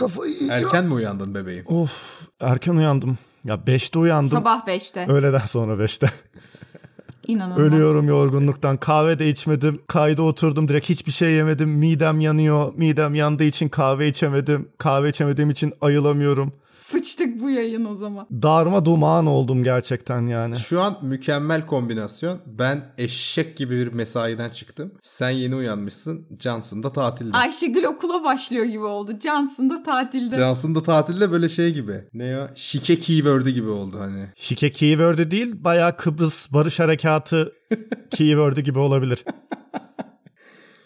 [0.00, 0.64] kafayı yiyeceğim.
[0.64, 1.64] Erken mi uyandın bebeğim?
[1.66, 3.18] Of erken uyandım.
[3.44, 4.30] Ya 5'te uyandım.
[4.30, 5.06] Sabah 5'te.
[5.06, 6.10] Öğleden sonra 5'te.
[7.30, 7.58] İnanılmaz.
[7.58, 8.76] Ölüyorum yorgunluktan.
[8.76, 9.80] Kahve de içmedim.
[9.86, 10.68] Kayda oturdum.
[10.68, 11.70] Direkt hiçbir şey yemedim.
[11.70, 12.72] Midem yanıyor.
[12.76, 14.68] Midem yandığı için kahve içemedim.
[14.78, 16.52] Kahve içemediğim için ayılamıyorum.
[16.70, 18.26] Sıçtık bu yayın o zaman.
[18.42, 20.58] Darma duman oldum gerçekten yani.
[20.58, 22.38] Şu an mükemmel kombinasyon.
[22.46, 24.92] Ben eşek gibi bir mesaiden çıktım.
[25.02, 26.26] Sen yeni uyanmışsın.
[26.38, 27.36] Johnson da tatilde.
[27.36, 29.12] Ayşegül okula başlıyor gibi oldu.
[29.24, 30.34] Johnson da tatilde.
[30.36, 31.92] Johnson da tatilde böyle şey gibi.
[32.14, 32.50] Ne ya?
[32.54, 34.24] Şike keyword'ü gibi oldu hani.
[34.34, 37.19] Şike keyword'ü değil bayağı Kıbrıs Barış Harekatı
[38.10, 39.24] keyword'ü gibi olabilir.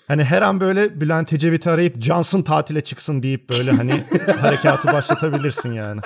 [0.09, 4.05] Hani her an böyle Bülent Ecevit'i arayıp Johnson tatile çıksın deyip böyle hani
[4.41, 6.01] harekatı başlatabilirsin yani.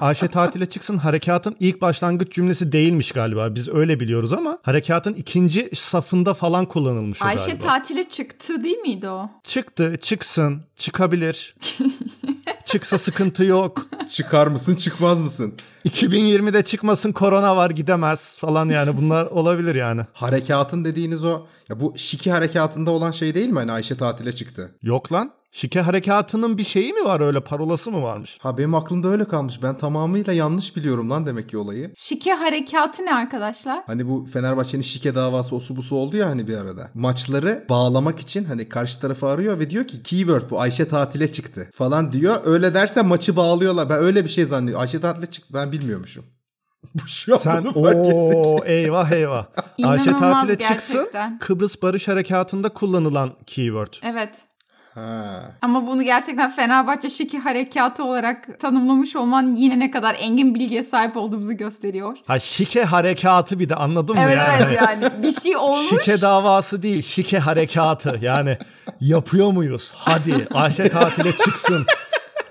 [0.00, 3.54] Ayşe tatile çıksın harekatın ilk başlangıç cümlesi değilmiş galiba.
[3.54, 7.66] Biz öyle biliyoruz ama harekatın ikinci safında falan kullanılmış o Ayşe galiba.
[7.66, 9.30] tatile çıktı değil miydi o?
[9.42, 11.54] Çıktı, çıksın, çıkabilir.
[12.64, 13.86] Çıksa sıkıntı yok.
[14.08, 15.54] Çıkar mısın çıkmaz mısın?
[15.88, 20.00] 2020'de çıkmasın korona var gidemez falan yani bunlar olabilir yani.
[20.12, 21.42] Harekatın dediğiniz o.
[21.68, 23.58] Ya bu şike harekatında olan şey değil mi?
[23.58, 24.74] Hani Ayşe tatile çıktı.
[24.82, 25.30] Yok lan.
[25.56, 28.38] Şike harekatının bir şeyi mi var öyle parolası mı varmış?
[28.40, 29.62] Ha benim aklımda öyle kalmış.
[29.62, 31.92] Ben tamamıyla yanlış biliyorum lan demek ki olayı.
[31.94, 33.82] Şike harekatı ne arkadaşlar?
[33.86, 36.90] Hani bu Fenerbahçe'nin şike davası osu busu oldu ya hani bir arada.
[36.94, 41.68] Maçları bağlamak için hani karşı tarafı arıyor ve diyor ki keyword bu Ayşe tatile çıktı
[41.74, 42.36] falan diyor.
[42.44, 43.90] Öyle dersen maçı bağlıyorlar.
[43.90, 44.82] Ben öyle bir şey zannediyorum.
[44.82, 46.24] Ayşe tatile çıktı ben bilmiyormuşum.
[46.94, 49.46] Bu şu Sen o eyvah eyvah.
[49.84, 50.96] Ayşe tatile çıksın.
[50.96, 51.38] gerçekten.
[51.38, 53.92] Kıbrıs Barış Harekatı'nda kullanılan keyword.
[54.02, 54.48] Evet.
[54.94, 55.40] Ha.
[55.62, 61.16] Ama bunu gerçekten Fenerbahçe şike harekatı olarak tanımlamış olman yine ne kadar engin bilgiye sahip
[61.16, 62.16] olduğumuzu gösteriyor.
[62.26, 64.62] Ha şike harekatı bir de anladın mı Evet yani?
[64.62, 65.88] evet yani bir şey olmuş.
[65.88, 68.18] Şike davası değil, şike harekatı.
[68.22, 68.58] Yani
[69.00, 69.92] yapıyor muyuz?
[69.96, 71.86] Hadi Ayşe tatile çıksın.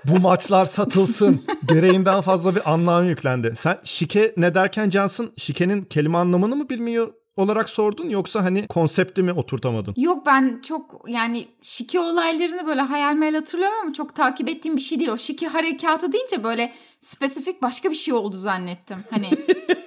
[0.04, 1.44] Bu maçlar satılsın.
[1.68, 3.52] Gereğinden fazla bir anlam yüklendi.
[3.56, 9.22] Sen şike ne derken Cansın, şikenin kelime anlamını mı bilmiyor olarak sordun yoksa hani konsepti
[9.22, 9.94] mi oturtamadın?
[9.96, 14.80] Yok ben çok yani şike olaylarını böyle hayal meyal hatırlıyorum ama çok takip ettiğim bir
[14.80, 15.10] şey değil.
[15.10, 18.98] O şike harekatı deyince böyle spesifik başka bir şey oldu zannettim.
[19.10, 19.26] Hani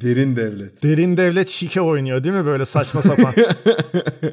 [0.00, 0.82] Derin devlet.
[0.82, 3.34] Derin devlet şike oynuyor değil mi böyle saçma sapan?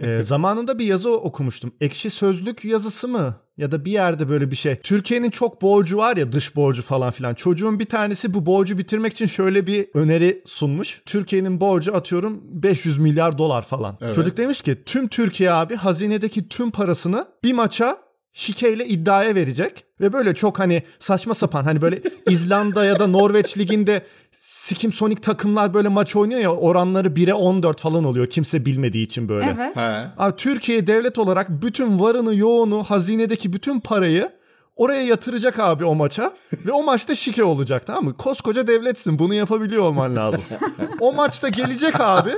[0.02, 1.74] Ee, zamanında bir yazı okumuştum.
[1.82, 3.36] Ekşi sözlük yazısı mı?
[3.58, 4.76] Ya da bir yerde böyle bir şey.
[4.76, 7.34] Türkiye'nin çok borcu var ya dış borcu falan filan.
[7.34, 11.02] Çocuğun bir tanesi bu borcu bitirmek için şöyle bir öneri sunmuş.
[11.06, 13.98] Türkiye'nin borcu atıyorum 500 milyar dolar falan.
[14.02, 14.16] Evet.
[14.16, 17.98] Çocuk demiş ki tüm Türkiye abi hazinedeki tüm parasını bir maça
[18.34, 19.84] şikeyle iddiaya verecek.
[20.02, 24.06] Ve böyle çok hani saçma sapan hani böyle İzlanda ya da Norveç liginde
[24.40, 29.30] Sikim Sonic takımlar böyle maç oynuyor ya oranları 1'e 14 falan oluyor kimse bilmediği için
[29.30, 29.56] böyle.
[29.58, 29.76] evet.
[29.76, 30.08] He.
[30.18, 34.32] Abi Türkiye devlet olarak bütün varını yoğunu hazinedeki bütün parayı
[34.76, 36.34] oraya yatıracak abi o maça
[36.66, 38.18] ve o maçta şike olacak tamam mı?
[38.18, 40.42] Koskoca devletsin bunu yapabiliyor olman lazım.
[41.00, 42.30] o maçta gelecek abi.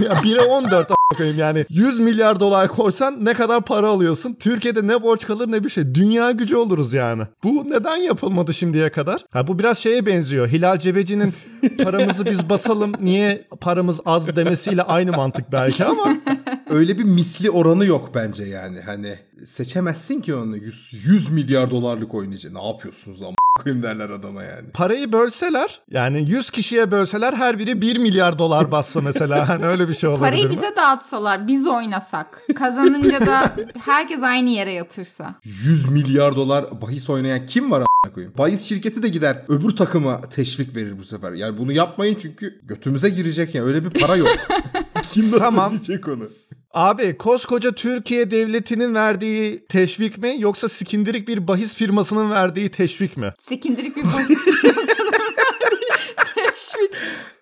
[0.00, 4.36] ya 1'e 14 a- koyayım yani 100 milyar dolar koysan ne kadar para alıyorsun?
[4.40, 5.94] Türkiye'de ne borç kalır ne bir şey.
[5.94, 7.22] Dünya gücü oluruz yani.
[7.44, 9.24] Bu neden yapılmadı şimdiye kadar?
[9.30, 10.48] Ha bu biraz şeye benziyor.
[10.48, 11.32] Hilal Cebeci'nin
[11.84, 16.16] paramızı biz basalım niye paramız az demesiyle aynı mantık belki ama
[16.72, 18.80] Öyle bir misli oranı yok bence yani.
[18.80, 22.52] Hani seçemezsin ki onu 100, 100 milyar dolarlık oynayacak.
[22.52, 24.70] Ne yapıyorsunuz ama koyayım derler adama yani.
[24.74, 29.88] parayı bölseler yani 100 kişiye bölseler her biri 1 milyar dolar bassa mesela hani öyle
[29.88, 30.50] bir şey olabilir Parayı mi?
[30.50, 35.34] bize dağıtsalar, biz oynasak, kazanınca da herkes aynı yere yatırsa.
[35.44, 38.34] 100 milyar dolar bahis oynayan kim var a**ına koyayım?
[38.38, 41.32] Bahis şirketi de gider öbür takıma teşvik verir bu sefer.
[41.32, 44.28] Yani bunu yapmayın çünkü götümüze girecek ya öyle bir para yok.
[45.12, 45.70] kim nasıl Tamam.
[45.70, 46.28] diyecek onu?
[46.72, 53.32] Abi koskoca Türkiye devletinin verdiği teşvik mi yoksa sikindirik bir bahis firmasının verdiği teşvik mi?
[53.38, 55.90] Sekindirik bir bahis firmasının verdiği
[56.34, 56.94] teşvik.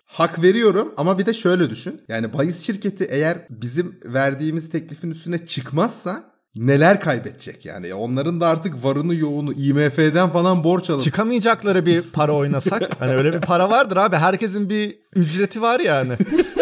[0.05, 2.01] Hak veriyorum ama bir de şöyle düşün.
[2.07, 6.23] Yani bahis şirketi eğer bizim verdiğimiz teklifin üstüne çıkmazsa
[6.55, 7.87] neler kaybedecek yani.
[7.87, 13.11] Ya Onların da artık varını yoğunu IMF'den falan borç alıp Çıkamayacakları bir para oynasak hani
[13.11, 16.13] öyle bir para vardır abi herkesin bir ücreti var yani.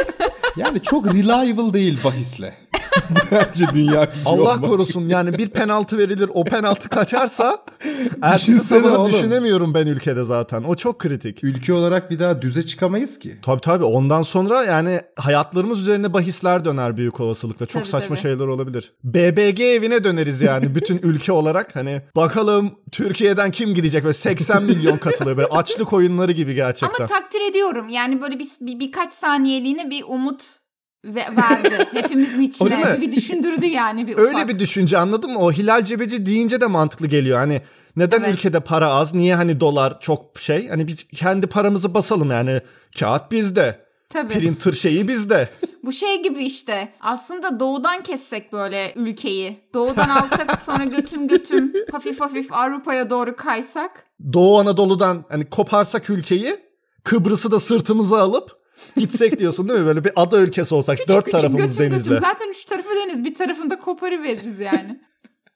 [0.57, 2.53] yani çok reliable değil bahisle.
[3.31, 4.65] Bence dünya gücü Allah olmak.
[4.65, 7.59] korusun yani bir penaltı verilir o penaltı kaçarsa
[8.21, 10.63] ertesi sabahı düşünemiyorum ben ülkede zaten.
[10.63, 11.43] O çok kritik.
[11.43, 13.37] Ülke olarak bir daha düze çıkamayız ki.
[13.41, 17.65] Tabii tabii ondan sonra yani hayatlarımız üzerine bahisler döner büyük olasılıkla.
[17.65, 18.23] Çok Tabii, saçma tabii.
[18.23, 18.93] şeyler olabilir.
[19.03, 21.75] BBG evine döneriz yani bütün ülke olarak.
[21.75, 27.05] Hani bakalım Türkiye'den kim gidecek böyle 80 milyon katılıyor böyle açlık oyunları gibi gerçekten.
[27.05, 27.89] Ama takdir ediyorum.
[27.89, 30.59] Yani böyle bir, bir birkaç saniyeliğine bir umut
[31.05, 32.97] ve, verdi hepimizin içine.
[33.01, 34.49] Bir düşündürdü yani bir Öyle ufak.
[34.49, 35.39] bir düşünce anladın mı?
[35.39, 37.37] O Hilal Cebeci deyince de mantıklı geliyor.
[37.37, 37.61] Hani
[37.95, 38.33] neden Evet.
[38.33, 39.13] ülkede para az?
[39.13, 40.67] Niye hani dolar çok şey?
[40.69, 42.61] Hani biz kendi paramızı basalım yani.
[42.99, 43.85] Kağıt bizde.
[44.09, 44.33] Tabii.
[44.33, 45.49] Printer şeyi bizde.
[45.83, 46.89] Bu şey gibi işte.
[47.01, 49.57] Aslında doğudan kessek böyle ülkeyi.
[49.73, 54.05] Doğudan alsak sonra götüm götüm hafif hafif Avrupa'ya doğru kaysak.
[54.33, 56.55] Doğu Anadolu'dan hani koparsak ülkeyi
[57.03, 58.58] Kıbrıs'ı da sırtımıza alıp
[58.95, 59.85] gitsek diyorsun değil mi?
[59.85, 62.09] Böyle bir ada ülkesi olsak dört Küçük tarafımız götüm denizle.
[62.09, 62.27] götüm.
[62.29, 63.23] Zaten üç tarafı deniz.
[63.25, 64.99] Bir tarafında koparı veririz yani.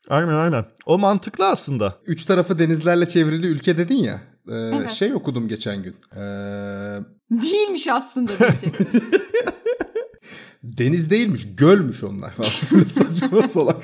[0.09, 0.65] Aynen aynen.
[0.85, 1.95] O mantıklı aslında.
[2.07, 4.21] Üç tarafı denizlerle çevrili ülke dedin ya.
[4.49, 4.89] Ee, Evet.
[4.89, 5.95] Şey okudum geçen gün.
[6.15, 6.19] Ee,
[7.31, 8.31] Değilmiş aslında
[10.63, 12.83] deniz değilmiş, gölmüş onlar falan.
[12.87, 13.83] Saçma salak.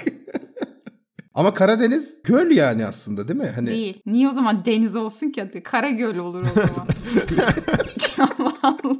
[1.34, 3.52] Ama Karadeniz göl yani aslında değil mi?
[3.56, 4.02] Hani Değil.
[4.06, 5.42] Niye o zaman deniz olsun ki?
[5.42, 6.88] Hadi Karagöl olur o zaman.
[8.40, 8.96] Allah Allah.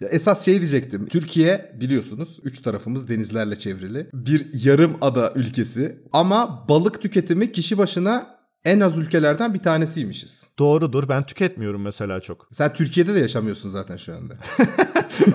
[0.00, 1.06] Ya esas şey diyecektim.
[1.08, 4.10] Türkiye biliyorsunuz üç tarafımız denizlerle çevrili.
[4.12, 10.46] Bir yarım ada ülkesi ama balık tüketimi kişi başına en az ülkelerden bir tanesiymişiz.
[10.58, 11.08] Doğrudur.
[11.08, 12.48] Ben tüketmiyorum mesela çok.
[12.52, 14.34] Sen Türkiye'de de yaşamıyorsun zaten şu anda.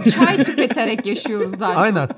[0.11, 1.83] Çay tüketerek yaşıyoruz daha çok.
[1.83, 2.09] Aynen.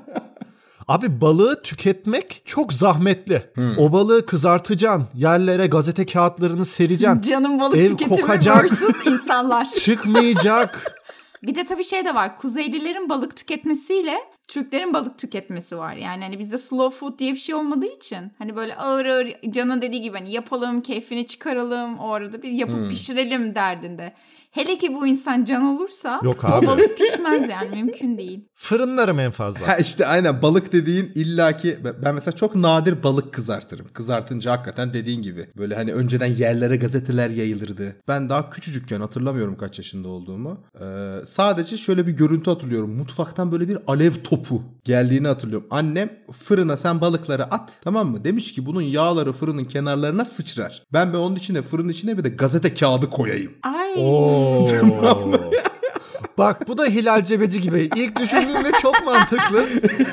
[0.88, 3.42] Abi balığı tüketmek çok zahmetli.
[3.78, 5.08] O balığı kızartacaksın.
[5.14, 7.20] Yerlere gazete kağıtlarını sereceksin.
[7.20, 8.64] Canım balık Ev tüketimi kokacak.
[8.64, 9.64] versus insanlar.
[9.64, 10.92] Çıkmayacak.
[11.46, 12.36] Bir de tabii şey de var.
[12.36, 14.18] Kuzeylilerin balık tüketmesiyle
[14.48, 15.94] Türklerin balık tüketmesi var.
[15.94, 19.82] Yani hani bizde slow food diye bir şey olmadığı için hani böyle ağır ağır Can'ın
[19.82, 24.12] dediği gibi hani yapalım, keyfini çıkaralım, o arada bir yapıp pişirelim derdinde.
[24.54, 26.66] Hele ki bu insan can olursa Yok o abi.
[26.66, 28.40] balık pişmez yani mümkün değil.
[28.54, 29.68] Fırınlarım en fazla.
[29.68, 33.86] Ha işte aynen balık dediğin illaki ben mesela çok nadir balık kızartırım.
[33.92, 37.96] Kızartınca hakikaten dediğin gibi böyle hani önceden yerlere gazeteler yayılırdı.
[38.08, 40.58] Ben daha küçücükken hatırlamıyorum kaç yaşında olduğumu.
[40.80, 40.84] Ee,
[41.24, 42.96] sadece şöyle bir görüntü hatırlıyorum.
[42.96, 45.66] Mutfaktan böyle bir alev topu geldiğini hatırlıyorum.
[45.70, 48.24] Annem fırına sen balıkları at tamam mı?
[48.24, 50.82] Demiş ki bunun yağları fırının kenarlarına sıçrar.
[50.92, 53.52] Ben ben onun içine fırının içine bir de gazete kağıdı koyayım.
[53.62, 53.94] Ay.
[53.98, 54.43] Oo.
[56.38, 57.90] Bak bu da Hilal Cebeci gibi.
[57.96, 59.68] İlk düşündüğünde çok mantıklı.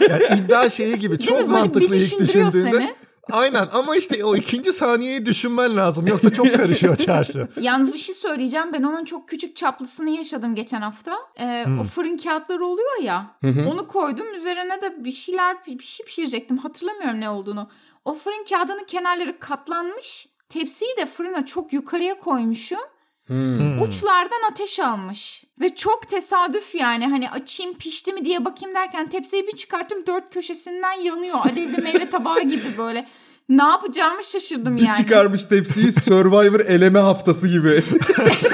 [0.09, 1.47] Yani iddia şeyi gibi Değil çok mi?
[1.47, 2.51] Mantıklı bir ilk düşündüğünde.
[2.51, 2.95] seni.
[3.31, 6.07] Aynen ama işte o ikinci saniyeyi düşünmen lazım.
[6.07, 7.47] Yoksa çok karışıyor çarşı.
[7.59, 8.73] Yalnız bir şey söyleyeceğim.
[8.73, 11.17] Ben onun çok küçük çaplısını yaşadım geçen hafta.
[11.39, 13.25] Ee, O fırın kağıtları oluyor ya.
[13.43, 14.25] Onu koydum.
[14.37, 16.57] Üzerine de bir şeyler bir şey pişirecektim.
[16.57, 17.69] Hatırlamıyorum ne olduğunu.
[18.05, 20.27] O fırın kağıdının kenarları katlanmış.
[20.49, 22.79] Tepsiyi de fırına çok yukarıya koymuşum.
[23.81, 25.43] Uçlardan ateş almış.
[25.61, 30.33] Ve çok tesadüf yani hani açayım pişti mi diye bakayım derken tepsiyi bir çıkarttım dört
[30.33, 31.37] köşesinden yanıyor.
[31.45, 33.07] Alevli meyve tabağı gibi böyle.
[33.49, 34.95] Ne yapacağımı şaşırdım Bir yani.
[34.95, 37.83] çıkarmış tepsiyi Survivor eleme haftası gibi.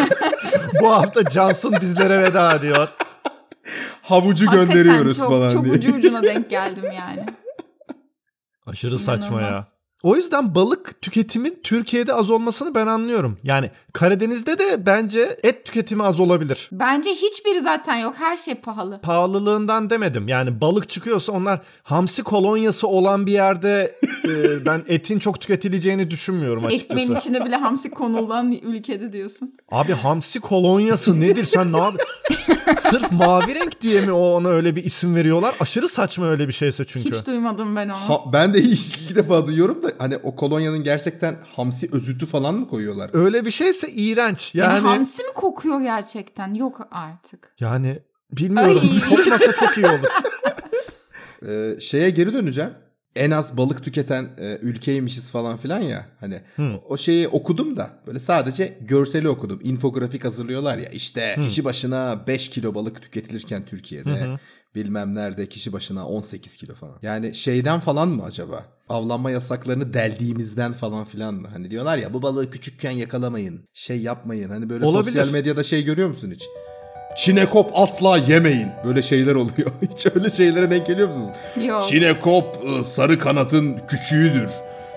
[0.81, 2.87] Bu hafta Cansın bizlere veda diyor.
[4.01, 5.75] Havucu Hakikaten gönderiyoruz çok, falan çok diye.
[5.75, 7.25] ucu ucuna denk geldim yani.
[8.65, 9.67] Aşırı saçma ya.
[10.03, 13.37] O yüzden balık tüketimin Türkiye'de az olmasını ben anlıyorum.
[13.43, 16.69] Yani Karadeniz'de de bence et tüketimi az olabilir.
[16.71, 18.15] Bence hiçbiri zaten yok.
[18.17, 19.01] Her şey pahalı.
[19.01, 20.27] Pahalılığından demedim.
[20.27, 23.97] Yani balık çıkıyorsa onlar hamsi kolonyası olan bir yerde
[24.27, 26.99] e, ben etin çok tüketileceğini düşünmüyorum açıkçası.
[27.01, 29.53] Ekmeğin içine bile hamsi konulan ülkede diyorsun.
[29.71, 31.93] Abi hamsi kolonyası nedir sen ne yap?
[32.77, 35.55] Sırf mavi renk diye mi ona öyle bir isim veriyorlar?
[35.59, 37.09] Aşırı saçma öyle bir şeyse çünkü.
[37.09, 38.09] Hiç duymadım ben onu.
[38.09, 42.55] Ha, ben de ilk, ilk defa duyuyorum da hani o kolonyanın gerçekten hamsi özütü falan
[42.55, 43.09] mı koyuyorlar?
[43.13, 44.55] Öyle bir şeyse iğrenç.
[44.55, 46.53] Yani, Yani hamsi mi kokuyor gerçekten?
[46.53, 47.53] Yok artık.
[47.59, 47.99] yani
[48.31, 48.89] bilmiyorum.
[49.03, 49.09] Ay.
[49.17, 50.07] Kokmasa çok iyi olur.
[51.47, 52.71] Ee, şeye geri döneceğim.
[53.15, 56.05] En az balık tüketen e, ülkeymişiz falan filan ya.
[56.19, 56.41] Hani
[56.89, 59.59] o şeyi okudum da böyle sadece görseli okudum.
[59.63, 60.89] İnfografik hazırlıyorlar ya.
[60.89, 64.37] İşte kişi başına 5 kilo balık tüketilirken Türkiye'de
[64.75, 66.95] bilmem nerede kişi başına 18 kilo falan.
[67.01, 68.65] Yani şeyden falan mı acaba?
[68.89, 71.47] Avlanma yasaklarını deldiğimizden falan filan mı?
[71.53, 73.63] Hani diyorlar ya bu balığı küçükken yakalamayın.
[73.73, 74.49] Şey yapmayın.
[74.49, 75.15] Hani böyle Olabilir.
[75.15, 76.43] sosyal medyada şey görüyor musun hiç?
[77.17, 78.67] Çinekop asla yemeyin.
[78.85, 79.71] Böyle şeyler oluyor.
[79.91, 81.29] Hiç öyle şeylere denk geliyor musunuz?
[81.65, 81.83] Yok.
[81.83, 84.51] Çinekop e, sarı kanatın küçüğüdür.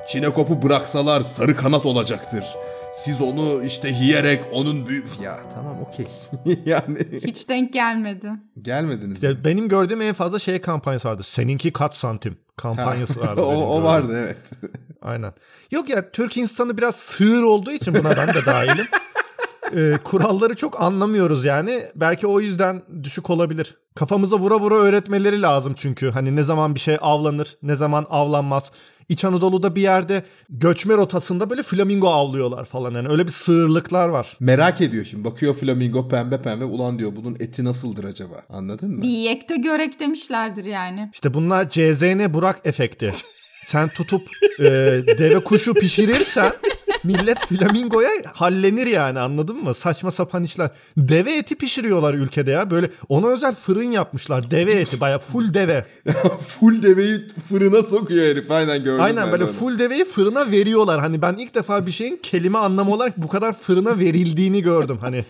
[0.08, 2.44] Çinekop'u bıraksalar sarı kanat olacaktır.
[2.92, 5.04] Siz onu işte yiyerek onun büyük...
[5.22, 6.06] Ya tamam okey.
[6.66, 8.30] yani Hiç denk gelmedi.
[8.62, 9.14] gelmediniz.
[9.14, 11.22] İşte benim gördüğüm en fazla şey kampanyası vardı.
[11.22, 13.40] Seninki kaç santim kampanyası vardı.
[13.44, 14.36] o, o vardı evet.
[15.02, 15.32] Aynen.
[15.70, 18.86] Yok ya Türk insanı biraz sığır olduğu için buna ben de dahilim.
[19.76, 21.82] Ee, kuralları çok anlamıyoruz yani.
[21.94, 23.76] Belki o yüzden düşük olabilir.
[23.94, 26.10] Kafamıza vura vura öğretmeleri lazım çünkü.
[26.10, 28.72] Hani ne zaman bir şey avlanır, ne zaman avlanmaz.
[29.08, 32.94] İç Anadolu'da bir yerde göçme rotasında böyle flamingo avlıyorlar falan.
[32.94, 34.36] Yani öyle bir sığırlıklar var.
[34.40, 35.24] Merak ediyor şimdi.
[35.24, 36.64] Bakıyor flamingo pembe pembe.
[36.64, 38.42] Ulan diyor bunun eti nasıldır acaba?
[38.48, 39.02] Anladın mı?
[39.02, 41.10] Bir yekte görek demişlerdir yani.
[41.12, 43.12] İşte bunlar CZN Burak efekti.
[43.64, 44.22] Sen tutup
[44.60, 44.64] e,
[45.18, 46.52] deve kuşu pişirirsen
[47.04, 49.74] millet flamingoya hallenir yani anladın mı?
[49.74, 50.70] Saçma sapan işler.
[50.96, 52.70] Deve eti pişiriyorlar ülkede ya.
[52.70, 54.50] Böyle ona özel fırın yapmışlar.
[54.50, 55.86] Deve eti baya full deve.
[56.40, 58.50] full deveyi fırına sokuyor herif.
[58.50, 59.00] Aynen gördüm.
[59.00, 59.50] Aynen böyle onu.
[59.52, 61.00] full deveyi fırına veriyorlar.
[61.00, 64.98] Hani ben ilk defa bir şeyin kelime anlamı olarak bu kadar fırına verildiğini gördüm.
[65.00, 65.24] Hani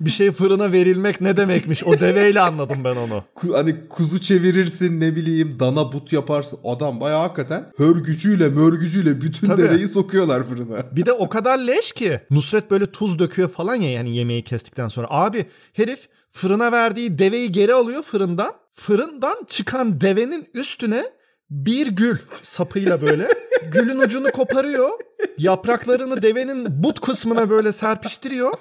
[0.00, 3.24] bir şey fırına verilmek ne demekmiş o deveyle anladım ben onu.
[3.54, 6.58] Hani kuzu çevirirsin ne bileyim dana but yaparsın.
[6.64, 9.62] Adam bayağı hakikaten hörgücüyle mörgücüyle bütün Tabii.
[9.62, 10.76] deveyi sokuyorlar fırına.
[10.92, 14.88] Bir de o kadar leş ki Nusret böyle tuz döküyor falan ya yani yemeği kestikten
[14.88, 15.06] sonra.
[15.10, 18.52] Abi herif fırına verdiği deveyi geri alıyor fırından.
[18.72, 21.04] Fırından çıkan devenin üstüne
[21.50, 23.28] bir gül sapıyla böyle
[23.72, 24.90] gülün ucunu koparıyor.
[25.38, 28.52] Yapraklarını devenin but kısmına böyle serpiştiriyor.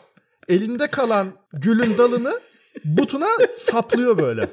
[0.47, 2.39] Elinde kalan gülün dalını
[2.85, 4.49] butuna saplıyor böyle.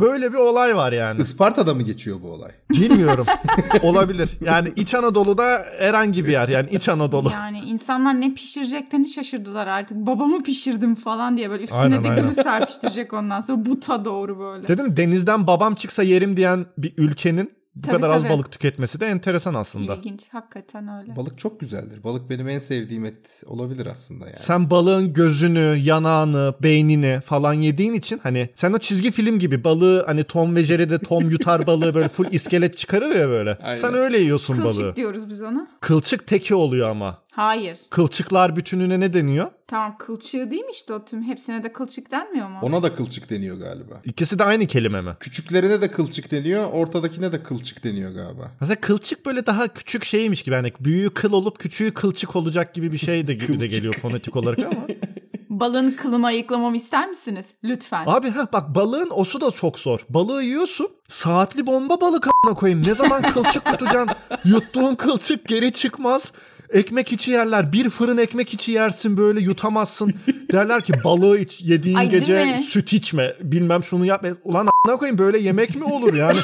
[0.00, 1.20] Böyle bir olay var yani.
[1.20, 2.50] Isparta'da mı geçiyor bu olay?
[2.70, 3.26] Bilmiyorum.
[3.82, 4.30] Olabilir.
[4.40, 6.48] Yani İç Anadolu'da herhangi bir yer.
[6.48, 7.30] Yani İç Anadolu.
[7.32, 9.96] Yani insanlar ne pişireceklerini şaşırdılar artık.
[9.96, 12.22] Babamı pişirdim falan diye böyle üstüne Aynen, de aynen.
[12.24, 14.68] gülü serpiştirecek ondan sonra buta doğru böyle.
[14.68, 18.32] Dedim denizden babam çıksa yerim diyen bir ülkenin bu Tabii, kadar az tabii.
[18.32, 19.94] balık tüketmesi de enteresan aslında.
[19.94, 21.16] İlginç hakikaten öyle.
[21.16, 22.04] Balık çok güzeldir.
[22.04, 24.38] Balık benim en sevdiğim et olabilir aslında yani.
[24.38, 30.04] Sen balığın gözünü, yanağını, beynini falan yediğin için hani sen o çizgi film gibi balığı
[30.06, 33.58] hani Tom ve Jerry'de Tom yutar balığı böyle full iskelet çıkarır ya böyle.
[33.62, 33.76] Aynen.
[33.80, 34.96] Sen öyle yiyorsun Kılçık balığı.
[34.96, 35.68] diyoruz biz ona.
[35.80, 37.18] Kılçık teki oluyor ama.
[37.32, 37.78] Hayır.
[37.90, 39.48] Kılçıklar bütününe ne deniyor?
[39.66, 42.58] Tamam kılçığı değil mi işte o tüm hepsine de kılçık denmiyor mu?
[42.62, 43.94] Ona da kılçık deniyor galiba.
[44.04, 45.10] İkisi de aynı kelime mi?
[45.20, 48.50] Küçüklerine de kılçık deniyor, ortadakine de kılçık deniyor galiba.
[48.60, 50.54] Mesela kılçık böyle daha küçük şeymiş gibi.
[50.54, 54.36] Hani büyüğü kıl olup küçüğü kılçık olacak gibi bir şey de, gibi de geliyor fonetik
[54.36, 54.86] olarak ama.
[55.50, 57.54] Balığın kılını ayıklamamı ister misiniz?
[57.64, 58.04] Lütfen.
[58.06, 60.00] Abi ha bak balığın osu da çok zor.
[60.08, 60.88] Balığı yiyorsun.
[61.08, 62.82] Saatli bomba balık a**ına koyayım.
[62.86, 64.16] Ne zaman kılçık tutacaksın?
[64.44, 66.32] Yuttuğun kılçık geri çıkmaz.
[66.72, 67.72] Ekmek içi yerler.
[67.72, 70.14] Bir fırın ekmek içi yersin böyle yutamazsın.
[70.52, 73.34] Derler ki balığı iç, yediğin Ay, gece süt içme.
[73.40, 74.28] Bilmem şunu yapma.
[74.44, 76.38] Ulan a**ına koyayım böyle yemek mi olur yani?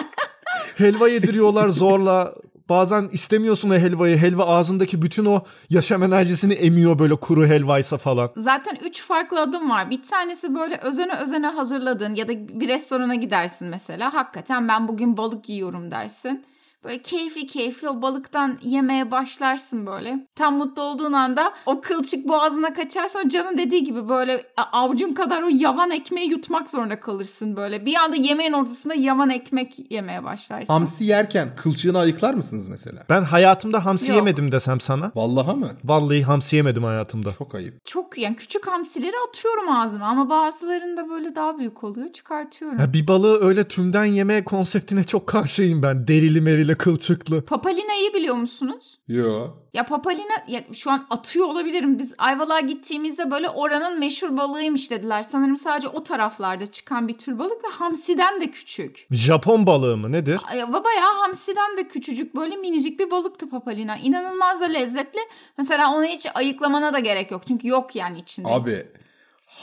[0.76, 2.34] Helva yediriyorlar zorla.
[2.68, 4.16] Bazen istemiyorsun o helvayı.
[4.16, 8.30] Helva ağzındaki bütün o yaşam enerjisini emiyor böyle kuru helvaysa falan.
[8.36, 9.90] Zaten üç farklı adım var.
[9.90, 14.14] Bir tanesi böyle özene özene hazırladığın ya da bir restorana gidersin mesela.
[14.14, 16.44] Hakikaten ben bugün balık yiyorum dersin.
[16.84, 20.26] Böyle keyifli keyifli o balıktan yemeye başlarsın böyle.
[20.36, 24.42] Tam mutlu olduğun anda o kılçık boğazına kaçar sonra canın dediği gibi böyle
[24.72, 27.86] avucun kadar o yavan ekmeği yutmak zorunda kalırsın böyle.
[27.86, 30.72] Bir anda yemeğin ortasında yavan ekmek yemeye başlarsın.
[30.72, 33.04] Hamsi yerken kılçığını ayıklar mısınız mesela?
[33.10, 34.16] Ben hayatımda hamsi Yok.
[34.16, 35.12] yemedim desem sana.
[35.14, 35.70] Vallaha mı?
[35.84, 37.30] Vallahi hamsi yemedim hayatımda.
[37.38, 37.84] Çok ayıp.
[37.84, 42.78] Çok yani küçük hamsileri atıyorum ağzıma ama bazılarında böyle daha büyük oluyor çıkartıyorum.
[42.78, 46.08] Ya bir balığı öyle tümden yeme konseptine çok karşıyım ben.
[46.08, 47.44] Derili merili kılçıklı.
[47.44, 48.98] Papalina'yı biliyor musunuz?
[49.08, 49.48] Yo.
[49.74, 51.98] Ya papalina ya şu an atıyor olabilirim.
[51.98, 55.22] Biz Ayvalık'a gittiğimizde böyle oranın meşhur balığıymış dediler.
[55.22, 59.06] Sanırım sadece o taraflarda çıkan bir tür balık ve hamsiden de küçük.
[59.10, 60.40] Japon balığı mı nedir?
[60.50, 63.96] Ay, Bayağı hamsiden de küçücük böyle minicik bir balıktı papalina.
[63.96, 65.20] İnanılmaz da lezzetli.
[65.58, 67.46] Mesela onu hiç ayıklamana da gerek yok.
[67.48, 68.48] Çünkü yok yani içinde.
[68.48, 68.86] Abi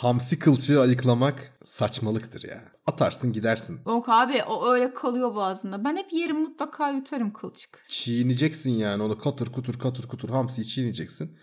[0.02, 2.62] hamsi kılçığı ayıklamak saçmalıktır ya.
[2.88, 3.80] Atarsın gidersin.
[3.88, 5.84] Yok abi o öyle kalıyor boğazında.
[5.86, 7.84] Ben hep yerim mutlaka yutarım kılçık.
[7.88, 11.38] Çiğneyeceksin yani onu katır kutur katır kutur hamsiyi çiğneyeceksin.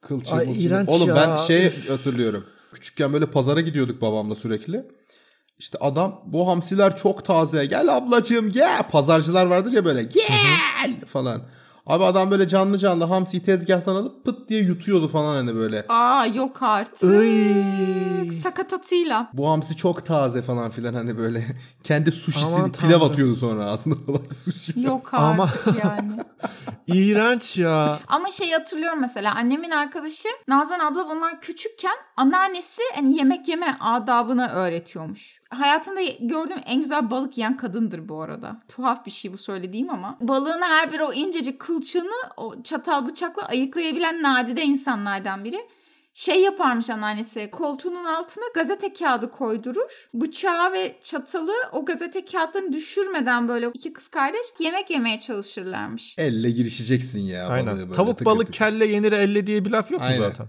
[0.00, 1.16] Kılçığı Ay, mılçığı- iğrenç Oğlum ya.
[1.16, 2.44] ben şey hatırlıyorum.
[2.72, 4.84] Küçükken böyle pazara gidiyorduk babamla sürekli.
[5.58, 7.66] İşte adam bu hamsiler çok taze.
[7.66, 8.82] Gel ablacığım gel.
[8.90, 11.42] Pazarcılar vardır ya böyle gel falan.
[11.90, 15.86] Abi adam böyle canlı canlı hamsiyi tezgahtan alıp pıt diye yutuyordu falan hani böyle.
[15.88, 17.02] Aa yok artık.
[17.24, 18.30] Iy.
[18.30, 19.30] Sakatatıyla.
[19.34, 21.46] Bu hamsi çok taze falan filan hani böyle
[21.84, 23.02] kendi Aman sushisini pilav tanrım.
[23.12, 23.64] atıyordu sonra
[24.06, 24.80] falan sushi.
[24.80, 26.12] Yok Ama- artık yani.
[26.86, 27.98] İğrenç ya.
[28.08, 34.48] Ama şey hatırlıyorum mesela annemin arkadaşı Nazan abla bunlar küçükken anneannesi hani yemek yeme adabını
[34.48, 35.40] öğretiyormuş.
[35.50, 38.60] Hayatımda gördüğüm en güzel balık yiyen kadındır bu arada.
[38.68, 40.18] Tuhaf bir şey bu söylediğim ama.
[40.20, 45.60] Balığın her bir o incecik kılçığını o çatal bıçakla ayıklayabilen nadide insanlardan biri.
[46.14, 50.08] Şey yaparmış anneannesi koltuğunun altına gazete kağıdı koydurur.
[50.14, 56.18] Bıçağı ve çatalı o gazete kağıdını düşürmeden böyle iki kız kardeş yemek yemeye çalışırlarmış.
[56.18, 57.44] Elle girişeceksin ya.
[57.44, 57.78] balığı Aynen.
[57.78, 58.58] böyle Tavuk tıkır balık tıkır.
[58.58, 60.18] kelle yenir elle diye bir laf yok mu Aynen.
[60.22, 60.46] zaten?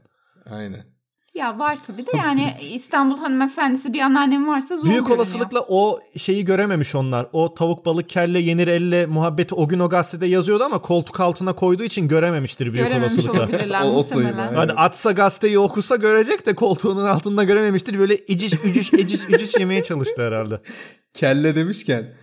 [0.52, 0.91] Aynen.
[1.36, 5.18] Ya var tabii de yani İstanbul hanımefendisi bir anneannem varsa zor Büyük görünüyor.
[5.18, 7.28] olasılıkla o şeyi görememiş onlar.
[7.34, 11.54] O tavuk balık kelle yenir elle muhabbeti o gün o gazetede yazıyordu ama koltuk altına
[11.54, 13.40] koyduğu için görememiştir büyük Görememiş olasılıkla.
[13.40, 14.54] olabilirler O- muhtemelen.
[14.54, 18.00] Hani atsa gazeteyi okusa görecek de koltuğunun altında görememiştir.
[18.00, 20.62] Böyle iciş ücüş eciş ücüş yemeye çalıştı herhalde.
[21.14, 22.14] Kelle demişken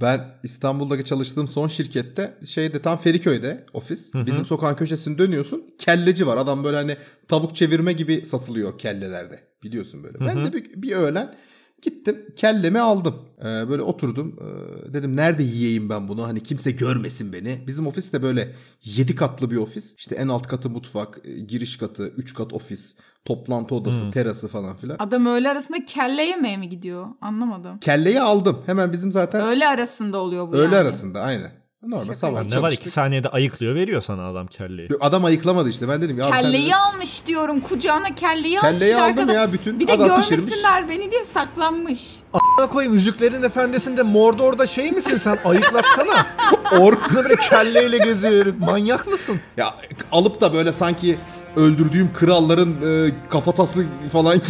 [0.00, 4.14] ben İstanbul'daki çalıştığım son şirkette şeyde tam Feriköy'de ofis.
[4.14, 5.64] Bizim sokağın köşesini dönüyorsun.
[5.78, 6.36] Kelleci var.
[6.36, 6.96] Adam böyle hani
[7.28, 9.40] tavuk çevirme gibi satılıyor kellelerde.
[9.62, 10.20] Biliyorsun böyle.
[10.20, 11.34] Ben de bir, bir öğlen
[11.82, 13.14] gittim kellemi aldım.
[13.40, 14.36] Ee, böyle oturdum.
[14.40, 16.22] Ee, dedim nerede yiyeyim ben bunu?
[16.24, 17.64] Hani kimse görmesin beni.
[17.66, 18.54] Bizim ofis de böyle
[18.84, 19.94] 7 katlı bir ofis.
[19.98, 24.76] İşte en alt katı mutfak, e, giriş katı, 3 kat ofis, toplantı odası, terası falan
[24.76, 24.96] filan.
[24.98, 27.06] Adam öğle arasında kelle yemeye mi gidiyor?
[27.20, 27.78] Anlamadım.
[27.78, 28.58] Kelleyi aldım.
[28.66, 30.76] Hemen bizim zaten Öğle arasında oluyor bu Öğle yani.
[30.76, 31.52] arasında aynen.
[31.82, 32.44] Normal Şaka sabah.
[32.46, 34.88] Ne var iki saniyede ayıklıyor veriyor sana adam kelleyi.
[34.92, 35.88] Yok, Adam ayıklamadı işte.
[35.88, 37.60] Ben dedim ya Kelleyi dedim, almış diyorum.
[37.60, 38.72] Kucağına kelleyi, almış.
[38.72, 39.80] kelleyi bir de aldım arkada- ya bütün.
[39.80, 40.40] Bir de adam pişirmiş.
[40.44, 42.16] görmesinler beni diye saklanmış.
[42.32, 46.26] A**ına koyayım Yüzüklerin Efendisi'nde Mordor'da şey misin sen ayıklatsana.
[46.78, 47.14] Ork.
[47.14, 48.58] böyle kelleyle geziyor herif.
[48.58, 49.40] Manyak mısın?
[49.56, 49.74] Ya
[50.12, 51.18] alıp da böyle sanki
[51.56, 54.40] öldürdüğüm kralların e, kafatası falan.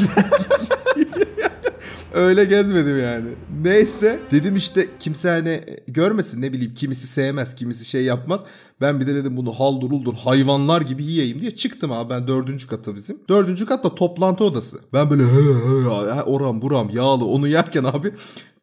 [2.19, 3.27] Öyle gezmedim yani.
[3.63, 8.45] Neyse dedim işte kimse hani görmesin ne bileyim kimisi sevmez kimisi şey yapmaz.
[8.81, 12.69] Ben bir de dedim bunu haldur uldur hayvanlar gibi yiyeyim diye çıktım abi ben dördüncü
[12.69, 13.19] katı bizim.
[13.29, 14.79] Dördüncü katta toplantı odası.
[14.93, 18.13] Ben böyle he, he, he, oram buram yağlı onu yerken abi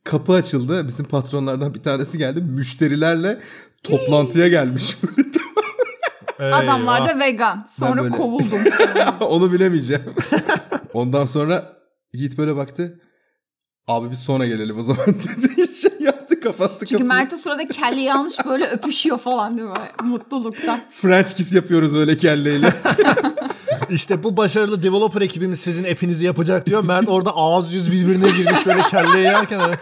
[0.04, 0.88] kapı açıldı.
[0.88, 3.40] Bizim patronlardan bir tanesi geldi müşterilerle
[3.84, 4.98] toplantıya gelmiş.
[6.40, 7.64] Adamlar da vegan.
[7.68, 8.60] Sonra böyle- kovuldum.
[9.20, 10.04] Onu bilemeyeceğim.
[10.94, 11.76] Ondan sonra
[12.14, 13.00] Yiğit böyle baktı.
[13.88, 15.74] Abi biz sonra gelelim o zaman dedi.
[15.76, 17.08] Şey yaptı kapattı Çünkü kapıyı.
[17.08, 19.76] Mert o sırada kelleyi almış böyle öpüşüyor falan değil mi?
[20.04, 20.80] Mutlulukta.
[20.90, 22.74] French kiss yapıyoruz öyle kelleyle.
[23.90, 26.84] İşte bu başarılı developer ekibimiz sizin app'inizi yapacak diyor.
[26.84, 29.76] Mert orada ağız yüz birbirine girmiş böyle kelleyi yerken hani,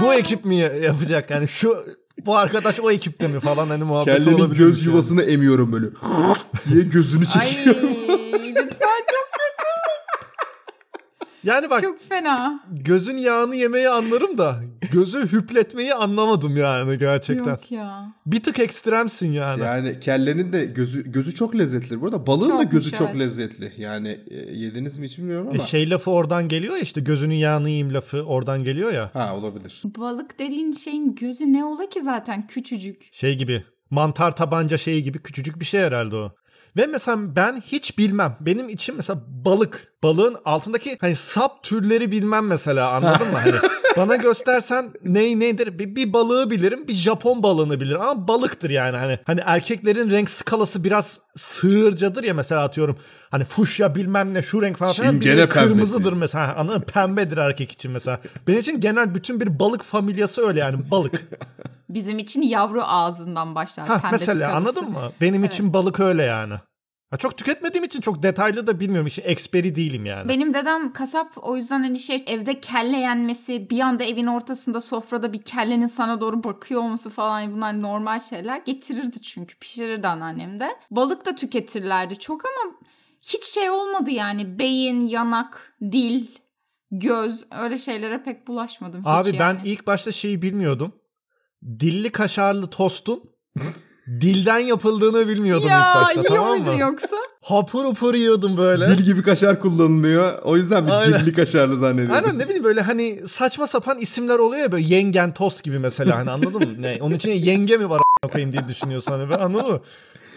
[0.00, 1.30] bu ekip mi yapacak?
[1.30, 1.76] Yani şu
[2.26, 4.58] bu arkadaş o ekipte mi falan hani muhabbet Kellenin olabilir.
[4.58, 5.86] göz yuvasını emiyorum böyle.
[6.70, 7.76] diye gözünü Ay çekiyor.
[8.56, 9.34] lütfen çok
[11.44, 12.60] Yani bak çok fena.
[12.70, 14.60] gözün yağını yemeyi anlarım da
[14.92, 17.50] gözü hüpletmeyi anlamadım yani gerçekten.
[17.50, 18.12] Yok ya.
[18.26, 19.62] Bir tık ekstremsin yani.
[19.62, 22.00] Yani kellenin de gözü gözü çok lezzetli.
[22.00, 23.18] Bu arada balığın da Çokmuş, gözü çok evet.
[23.20, 23.72] lezzetli.
[23.78, 25.58] Yani e, yediniz mi hiç bilmiyorum E ama.
[25.58, 29.10] şey lafı oradan geliyor ya işte gözünün yağını yiyeyim lafı oradan geliyor ya.
[29.12, 29.82] Ha olabilir.
[29.84, 33.08] Balık dediğin şeyin gözü ne ola ki zaten küçücük.
[33.10, 36.30] Şey gibi mantar tabanca şeyi gibi küçücük bir şey herhalde o.
[36.76, 38.36] Ve mesela ben hiç bilmem.
[38.40, 39.92] Benim için mesela balık.
[40.02, 43.38] Balığın altındaki hani sap türleri bilmem mesela anladın mı?
[43.38, 43.54] Hani
[43.96, 45.78] bana göstersen ney nedir?
[45.78, 46.88] Bir, bir balığı bilirim.
[46.88, 48.96] Bir Japon balığını bilirim ama balıktır yani.
[48.96, 52.98] Hani hani erkeklerin renk skalası biraz sığırcadır ya mesela atıyorum.
[53.30, 54.92] Hani fuşya bilmem ne şu renk falan.
[54.92, 55.20] filan.
[55.20, 56.54] Biri kırmızıdır mesela.
[56.54, 56.84] Anladın mı?
[56.84, 58.20] Pembedir erkek için mesela.
[58.46, 61.22] Benim için genel bütün bir balık familyası öyle yani balık.
[61.88, 63.88] Bizim için yavru ağzından başlar.
[63.88, 64.56] Ha, mesela skalası.
[64.56, 65.12] anladın mı?
[65.20, 66.54] Benim için balık öyle yani.
[67.10, 69.06] Ha, çok tüketmediğim için çok detaylı da bilmiyorum.
[69.06, 70.28] İşin eksperi değilim yani.
[70.28, 75.32] Benim dedem kasap o yüzden hani şey evde kelle yenmesi bir anda evin ortasında sofrada
[75.32, 80.68] bir kellenin sana doğru bakıyor olması falan bunlar normal şeyler getirirdi çünkü pişirirdi anneannem de.
[80.90, 82.74] Balık da tüketirlerdi çok ama
[83.20, 86.26] hiç şey olmadı yani beyin, yanak, dil,
[86.90, 89.60] göz öyle şeylere pek bulaşmadım hiç Abi ben yani.
[89.64, 90.92] ilk başta şeyi bilmiyordum.
[91.64, 93.22] Dilli kaşarlı tostun
[94.06, 96.80] dilden yapıldığını bilmiyordum ya, ilk başta tamam mı?
[96.80, 97.16] yoksa?
[97.42, 98.88] Hapur hapur yiyordum böyle.
[98.88, 100.42] Dil gibi kaşar kullanılıyor.
[100.42, 101.20] O yüzden bir Aynen.
[101.20, 102.14] dilli kaşarlı zannediyorum.
[102.14, 106.18] Aynen ne bileyim böyle hani saçma sapan isimler oluyor ya böyle yengen tost gibi mesela
[106.18, 106.82] hani anladın mı?
[106.82, 106.98] Ne?
[107.00, 109.80] Onun içine yenge mi var koyayım diye düşünüyorsun hani ben anladın mı?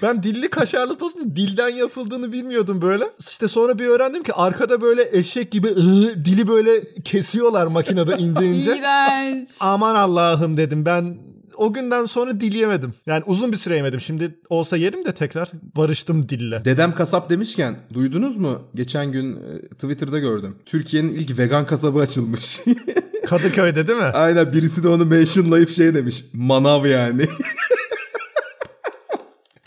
[0.02, 3.04] Ben dilli kaşarlı tostun dilden yapıldığını bilmiyordum böyle.
[3.20, 8.46] İşte sonra bir öğrendim ki arkada böyle eşek gibi ıı, dili böyle kesiyorlar makinede ince
[8.52, 8.78] ince.
[8.78, 9.50] İğrenç.
[9.60, 11.18] Aman Allah'ım dedim ben
[11.58, 12.94] o günden sonra dil yemedim.
[13.06, 14.00] Yani uzun bir süre yemedim.
[14.00, 16.66] Şimdi olsa yerim de tekrar barıştım dille.
[16.66, 18.62] Dedem kasap demişken duydunuz mu?
[18.76, 20.56] Geçen gün e, Twitter'da gördüm.
[20.66, 22.62] Türkiye'nin ilk vegan kasabı açılmış.
[23.26, 24.04] Kadıköy'de değil mi?
[24.04, 26.24] Aynen birisi de onu mentionlayıp şey demiş.
[26.34, 27.26] Manav yani.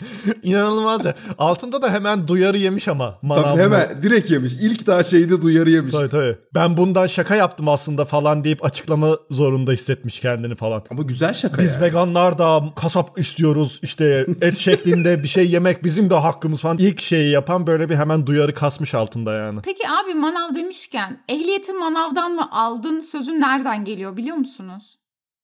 [0.43, 1.15] İnanılmaz ya.
[1.37, 3.19] Altında da hemen duyarı yemiş ama.
[3.29, 4.53] Tabii hemen direkt yemiş.
[4.53, 5.93] İlk daha şeyde duyarı yemiş.
[5.93, 6.37] Tabii tabii.
[6.55, 10.83] Ben bundan şaka yaptım aslında falan deyip açıklama zorunda hissetmiş kendini falan.
[10.91, 11.83] Ama güzel şaka Biz yani.
[11.83, 16.77] veganlar da kasap istiyoruz işte et şeklinde bir şey yemek bizim de hakkımız falan.
[16.77, 19.59] İlk şeyi yapan böyle bir hemen duyarı kasmış altında yani.
[19.63, 24.97] Peki abi manav demişken ehliyeti manavdan mı aldın sözü nereden geliyor biliyor musunuz?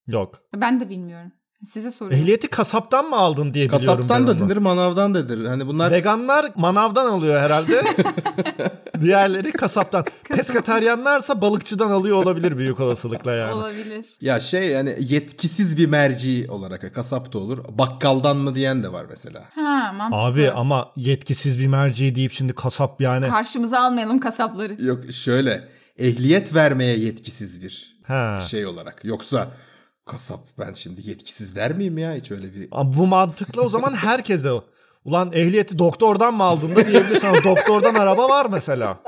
[0.08, 0.41] Yok.
[0.56, 1.32] Ben de bilmiyorum.
[1.65, 2.24] Size soruyorum.
[2.24, 5.46] Ehliyeti kasaptan mı aldın diye biliyorum Kasaptan da denir, manavdan da denir.
[5.46, 7.82] Hani bunlar Veganlar manavdan alıyor herhalde.
[9.02, 10.06] Diğerleri kasaptan.
[10.24, 13.54] Pesketeryanlarsa balıkçıdan alıyor olabilir büyük olasılıkla yani.
[13.54, 14.06] Olabilir.
[14.22, 17.58] ya şey yani yetkisiz bir merci olarak kasap da olur.
[17.70, 19.43] Bakkaldan mı diyen de var mesela.
[19.56, 20.24] Ha mantıklı.
[20.26, 23.28] Abi ama yetkisiz bir merci deyip şimdi kasap yani.
[23.28, 24.86] Karşımıza almayalım kasapları.
[24.86, 25.67] Yok şöyle
[25.98, 28.39] ehliyet vermeye yetkisiz bir Ha.
[28.50, 29.02] şey olarak.
[29.06, 29.48] Yoksa
[30.08, 33.93] kasap ben şimdi yetkisiz der miyim ya hiç öyle bir Ama Bu mantıkla o zaman
[33.93, 34.52] herkes de
[35.06, 39.00] ulan ehliyeti doktordan mı aldın da diyebilirsin doktordan araba var mesela.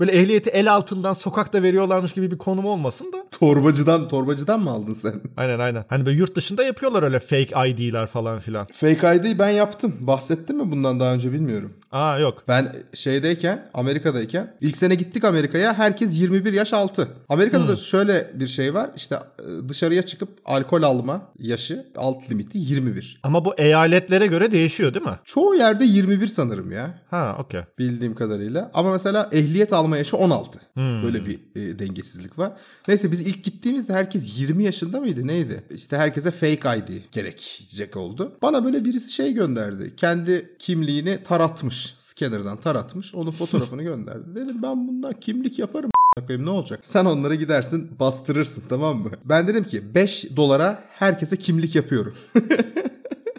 [0.00, 3.16] Böyle ehliyeti el altından sokakta veriyorlarmış gibi bir konum olmasın da.
[3.30, 5.14] torbacıdan torbacıdan mı aldın sen?
[5.36, 5.84] Aynen aynen.
[5.88, 8.66] Hani böyle yurt dışında yapıyorlar öyle fake ID'ler falan filan.
[8.72, 9.94] Fake ID'yi ben yaptım.
[10.00, 11.72] Bahsettim mi bundan daha önce bilmiyorum.
[11.92, 12.42] Aa yok.
[12.48, 15.78] Ben şeydeyken, Amerika'dayken ilk sene gittik Amerika'ya.
[15.78, 17.08] Herkes 21 yaş altı.
[17.28, 18.90] Amerika'da da şöyle bir şey var.
[18.96, 23.20] İşte e, dışarıya çıkıp alkol alma yaşı alt limiti 21.
[23.22, 25.18] Ama bu eyaletlere göre değişiyor değil mi?
[25.24, 27.00] Çoğu yerde 21 sanırım ya.
[27.10, 27.60] Ha okey.
[27.78, 28.70] Bildiğim kadarıyla.
[28.74, 30.58] Ama mesela ehliyet alma yaşı 16.
[30.76, 32.52] Böyle bir e, dengesizlik var.
[32.88, 35.64] Neyse biz ilk gittiğimizde herkes 20 yaşında mıydı neydi?
[35.70, 38.32] İşte herkese fake ID gerekecek oldu.
[38.42, 39.92] Bana böyle birisi şey gönderdi.
[39.96, 41.94] Kendi kimliğini taratmış.
[41.98, 43.14] Scanner'dan taratmış.
[43.14, 44.34] Onun fotoğrafını gönderdi.
[44.34, 45.90] Dedim ben bundan kimlik yaparım.
[46.18, 46.80] Bakayım ne olacak?
[46.82, 49.10] Sen onlara gidersin bastırırsın tamam mı?
[49.24, 52.14] Ben dedim ki 5 dolara herkese kimlik yapıyorum.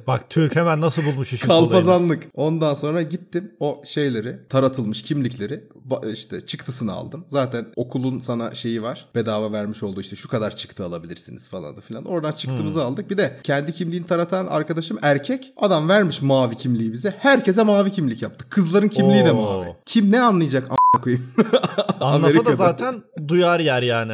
[0.09, 1.69] Bak Türk hemen nasıl bulmuş işin kolayını.
[1.69, 2.23] Kalpazanlık.
[2.35, 5.63] Ondan sonra gittim o şeyleri taratılmış kimlikleri
[6.13, 7.25] işte çıktısını aldım.
[7.27, 9.05] Zaten okulun sana şeyi var.
[9.15, 12.05] Bedava vermiş olduğu işte şu kadar çıktı alabilirsiniz falan da filan.
[12.05, 13.09] Oradan çıktığımızı aldık.
[13.11, 15.53] Bir de kendi kimliğini taratan arkadaşım erkek.
[15.57, 17.15] Adam vermiş mavi kimliği bize.
[17.19, 18.45] Herkese mavi kimlik yaptı.
[18.49, 19.41] Kızların kimliği de Oo.
[19.41, 19.75] mavi.
[19.85, 21.25] Kim ne anlayacak koyayım.
[22.01, 24.13] Anlasa da zaten duyar yer yani.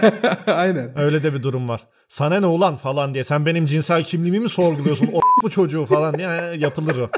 [0.46, 0.98] Aynen.
[0.98, 1.86] Öyle de bir durum var.
[2.08, 3.24] Sana ne ulan falan diye.
[3.24, 5.08] Sen benim cinsel kimliğimi mi sorguluyorsun?
[5.12, 7.10] O bu çocuğu falan diye yapılır o.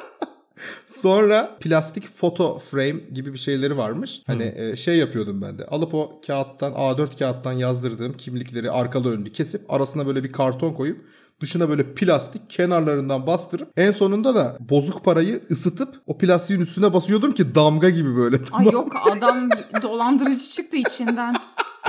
[0.86, 4.22] Sonra plastik foto frame gibi bir şeyleri varmış.
[4.26, 5.66] Hani e, şey yapıyordum ben de.
[5.66, 11.00] Alıp o kağıttan A4 kağıttan yazdırdığım kimlikleri arkalı önlü kesip arasına böyle bir karton koyup
[11.40, 17.32] dışına böyle plastik kenarlarından bastırıp en sonunda da bozuk parayı ısıtıp o plastiğin üstüne basıyordum
[17.32, 18.36] ki damga gibi böyle.
[18.52, 19.48] Ay yok adam
[19.82, 21.34] dolandırıcı çıktı içinden.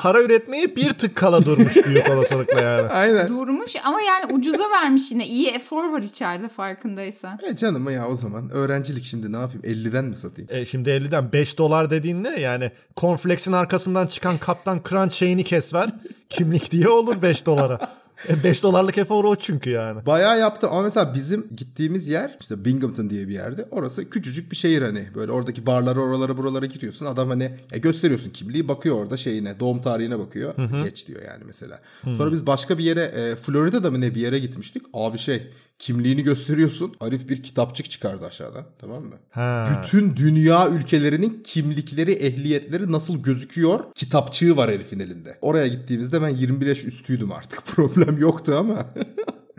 [0.01, 2.87] Para üretmeyi bir tık kala durmuş büyük olasılıkla yani.
[2.91, 3.27] Aynen.
[3.27, 5.27] Durmuş ama yani ucuza vermiş yine.
[5.27, 7.39] İyi efor var içeride farkındaysan.
[7.43, 10.49] E canım ya o zaman öğrencilik şimdi ne yapayım 50'den mi satayım?
[10.53, 12.39] E şimdi 50'den 5 dolar dediğin ne?
[12.39, 15.89] Yani cornflakes'in arkasından çıkan Kaptan Crunch şeyini kes ver.
[16.29, 17.79] Kimlik diye olur 5 dolara.
[18.29, 20.05] E 5 dolarlık efor o çünkü yani.
[20.05, 23.65] Bayağı yaptım ama mesela bizim gittiğimiz yer işte Binghamton diye bir yerde.
[23.71, 25.07] Orası küçücük bir şehir hani.
[25.15, 27.05] Böyle oradaki barlara oralara buralara giriyorsun.
[27.05, 30.53] Adam hani e, gösteriyorsun kimliği bakıyor orada şeyine doğum tarihine bakıyor.
[30.83, 31.79] Geç diyor yani mesela.
[32.03, 34.83] Sonra biz başka bir yere e, Florida'da mı ne bir yere gitmiştik.
[34.93, 36.93] Abi şey kimliğini gösteriyorsun.
[36.99, 39.15] Arif bir kitapçık çıkardı aşağıdan tamam mı?
[39.29, 39.69] Ha.
[39.71, 45.37] Bütün dünya ülkelerinin kimlikleri, ehliyetleri nasıl gözüküyor kitapçığı var herifin elinde.
[45.41, 47.65] Oraya gittiğimizde ben 21 yaş üstüydüm artık.
[47.75, 48.85] Problem yoktu ama.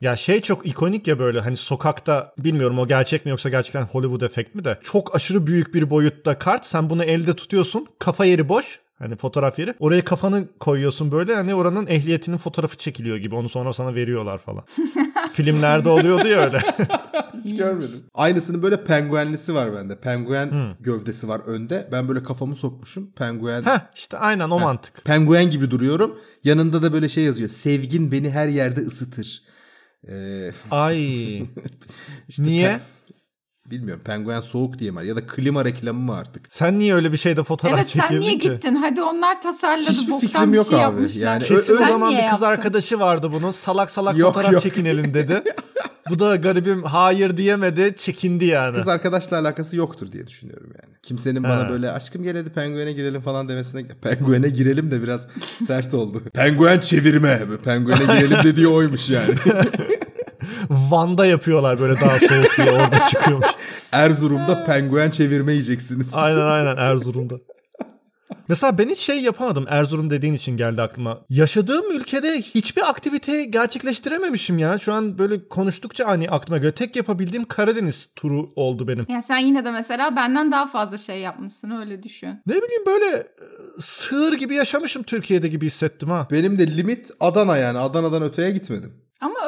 [0.00, 4.20] Ya şey çok ikonik ya böyle hani sokakta bilmiyorum o gerçek mi yoksa gerçekten Hollywood
[4.20, 8.48] efekt mi de çok aşırı büyük bir boyutta kart sen bunu elde tutuyorsun kafa yeri
[8.48, 13.48] boş hani fotoğraf yeri oraya kafanı koyuyorsun böyle hani oranın ehliyetinin fotoğrafı çekiliyor gibi onu
[13.48, 14.64] sonra sana veriyorlar falan.
[15.32, 16.58] Filmlerde oluyordu ya öyle.
[17.44, 17.90] Hiç görmedim.
[18.14, 20.00] Aynısının böyle penguenlisi var bende.
[20.00, 21.88] Penguen gövdesi var önde.
[21.92, 23.10] Ben böyle kafamı sokmuşum.
[23.12, 25.04] Penguen Heh işte aynen o mantık.
[25.04, 26.18] penguen gibi duruyorum.
[26.44, 27.48] Yanında da böyle şey yazıyor.
[27.48, 29.42] Sevgin beni her yerde ısıtır.
[30.08, 31.38] Ee, Ay.
[32.28, 32.80] işte Niye?
[33.70, 34.02] Bilmiyorum.
[34.04, 35.02] Penguen soğuk diye mi var?
[35.02, 36.42] Ya da klima reklamı mı artık?
[36.48, 38.50] Sen niye öyle bir şeyde fotoğraf Evet sen çekirdin niye ki?
[38.50, 38.74] gittin?
[38.74, 39.90] Hadi onlar tasarladı.
[39.90, 40.82] Hiçbir Boktan fikrim bir yok şey abi.
[40.82, 41.26] yapmışlar.
[41.26, 42.46] Yani Kesin Sen o zaman bir kız yaptın?
[42.46, 43.50] arkadaşı vardı bunun.
[43.50, 44.62] Salak salak Yok, fotoğraf yok.
[44.62, 45.42] çekinelim dedi.
[46.10, 47.94] Bu da garibim hayır diyemedi.
[47.96, 48.76] Çekindi yani.
[48.76, 50.94] Kız arkadaşla alakası yoktur diye düşünüyorum yani.
[51.02, 51.68] Kimsenin bana Ha.
[51.70, 55.28] böyle aşkım gel hadi penguene girelim falan demesine penguene girelim de biraz
[55.66, 56.22] sert oldu.
[56.34, 57.40] Penguen çevirme.
[57.64, 59.34] Penguene girelim dediği oymuş yani.
[60.70, 63.48] Van'da yapıyorlar böyle daha soğuk diye orada çıkıyormuş.
[63.92, 66.14] Erzurum'da penguen çevirme yiyeceksiniz.
[66.14, 67.34] Aynen aynen Erzurum'da.
[68.48, 69.64] Mesela ben hiç şey yapamadım.
[69.68, 71.18] Erzurum dediğin için geldi aklıma.
[71.28, 74.78] Yaşadığım ülkede hiçbir aktivite gerçekleştirememişim ya.
[74.78, 79.06] Şu an böyle konuştukça hani aklıma göre tek yapabildiğim Karadeniz turu oldu benim.
[79.08, 82.28] Yani sen yine de mesela benden daha fazla şey yapmışsın öyle düşün.
[82.46, 83.24] Ne bileyim böyle e,
[83.78, 86.28] sığır gibi yaşamışım Türkiye'de gibi hissettim ha.
[86.30, 87.78] Benim de limit Adana yani.
[87.78, 88.92] Adana'dan öteye gitmedim.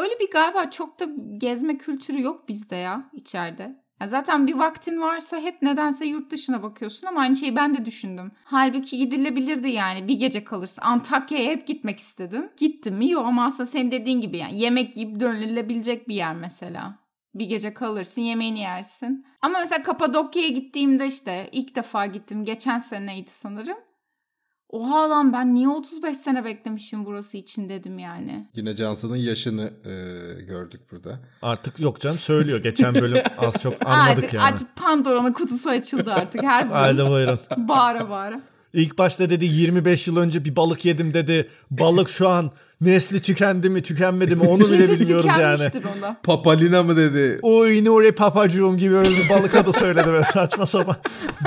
[0.02, 1.06] Öyle bir galiba çok da
[1.38, 3.82] gezme kültürü yok bizde ya içeride.
[4.00, 7.84] Ya zaten bir vaktin varsa hep nedense yurt dışına bakıyorsun ama aynı şeyi ben de
[7.84, 8.32] düşündüm.
[8.44, 10.82] Halbuki gidilebilirdi yani bir gece kalırsın.
[10.82, 12.48] Antakya'ya hep gitmek istedim.
[12.56, 13.10] Gittim mi?
[13.10, 16.98] Yok ama aslında senin dediğin gibi yani yemek yiyip dönülebilecek bir yer mesela.
[17.34, 19.26] Bir gece kalırsın yemeğini yersin.
[19.42, 22.44] Ama mesela Kapadokya'ya gittiğimde işte ilk defa gittim.
[22.44, 23.76] Geçen seneydi sanırım.
[24.72, 28.46] Oha lan ben niye 35 sene beklemişim burası için dedim yani.
[28.54, 29.92] Yine Cansu'nun yaşını e,
[30.42, 31.18] gördük burada.
[31.42, 32.62] Artık yok canım söylüyor.
[32.62, 34.44] Geçen bölüm az çok anladık artık yani.
[34.44, 37.38] aç Pandora'nın kutusu açıldı artık her Haydi buyurun.
[37.56, 38.40] bağıra bağıra.
[38.72, 41.48] İlk başta dedi 25 yıl önce bir balık yedim dedi.
[41.70, 42.52] Balık şu an
[42.84, 45.60] nesli tükendi mi tükenmedi mi onu bile bilmiyoruz yani.
[45.96, 46.16] onda.
[46.22, 47.38] Papalina mı dedi?
[47.42, 50.96] Uy Nuri Papacığım gibi öyle bir balık adı söyledi böyle saçma sapan.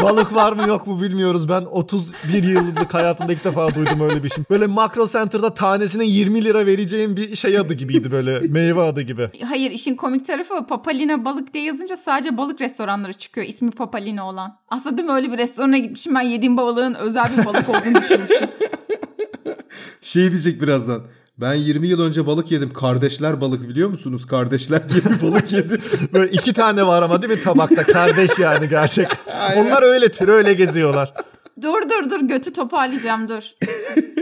[0.01, 1.49] Balık var mı yok mu bilmiyoruz.
[1.49, 4.43] Ben 31 yıllık hayatımda ilk defa duydum öyle bir şey.
[4.49, 9.29] Böyle Makro Center'da tanesine 20 lira vereceğim bir şey adı gibiydi böyle meyve adı gibi.
[9.45, 14.57] Hayır işin komik tarafı Papalina balık diye yazınca sadece balık restoranları çıkıyor ismi Papalina olan.
[14.69, 18.49] Aslında değil mi öyle bir restorana gitmişim ben yediğim balığın özel bir balık olduğunu düşünmüşüm.
[20.01, 21.01] Şey diyecek birazdan.
[21.37, 22.73] Ben 20 yıl önce balık yedim.
[22.73, 24.27] Kardeşler balık biliyor musunuz?
[24.27, 25.81] Kardeşler diye bir balık yedim.
[26.13, 29.33] Böyle iki tane var ama değil mi tabakta kardeş yani gerçekten.
[29.39, 29.65] Aynen.
[29.65, 31.13] Onlar öyle tür öyle geziyorlar.
[31.61, 33.43] dur dur dur götü toparlayacağım dur.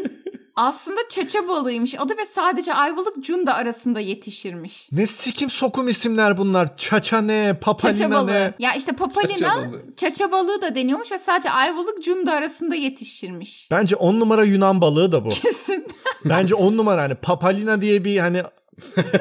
[0.56, 4.90] Aslında çeçe balığıymış adı ve sadece Ayvalık Cunda arasında yetişirmiş.
[4.92, 6.78] Ne sikim sokum isimler bunlar.
[6.78, 8.28] Çaça ne, papalina balığı.
[8.32, 8.54] ne.
[8.60, 9.56] Ya işte papalina
[9.96, 10.48] Çaça balığı.
[10.48, 13.68] balığı da deniyormuş ve sadece Ayvalık Cunda arasında yetişirmiş.
[13.72, 15.30] Bence on numara Yunan balığı da bu.
[15.30, 15.88] Kesin.
[16.26, 18.44] Bence on numara hani papalina diye bir hani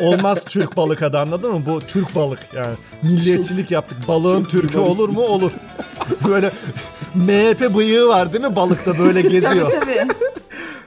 [0.01, 1.63] olmaz Türk balık adı anladın mı?
[1.67, 2.77] Bu Türk balık yani.
[3.03, 3.99] Milliyetçilik yaptık.
[4.09, 5.21] Balığın Türk'ü olur mu?
[5.23, 5.53] Olur.
[6.29, 6.53] Böyle
[7.15, 9.71] MHP bıyığı var değil mi balıkta böyle tabii geziyor.
[9.71, 10.07] tabii.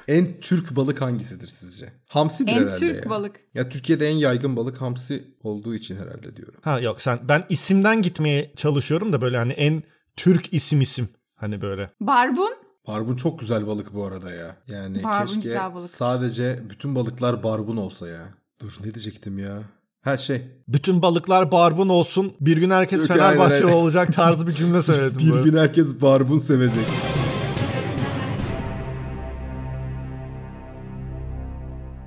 [0.07, 1.93] En Türk balık hangisidir sizce?
[2.07, 3.09] Hamsidir En herhalde Türk ya.
[3.09, 3.35] balık.
[3.53, 6.59] Ya Türkiye'de en yaygın balık hamsi olduğu için herhalde diyorum.
[6.63, 9.83] Ha yok sen ben isimden gitmeye çalışıyorum da böyle hani en
[10.15, 11.89] Türk isim isim hani böyle.
[12.01, 12.51] Barbun
[12.87, 14.55] Barbun çok güzel balık bu arada ya.
[14.67, 15.89] Yani Barbun keşke güzel balık.
[15.89, 18.27] sadece bütün balıklar barbun olsa ya.
[18.61, 19.63] Dur ne diyecektim ya?
[20.01, 20.41] Ha şey.
[20.67, 22.33] Bütün balıklar barbun olsun.
[22.41, 25.19] Bir gün herkes Yok, Fenerbahçe olacak tarzı bir cümle söyledim.
[25.27, 25.49] Bir böyle.
[25.49, 26.85] gün herkes barbun sevecek.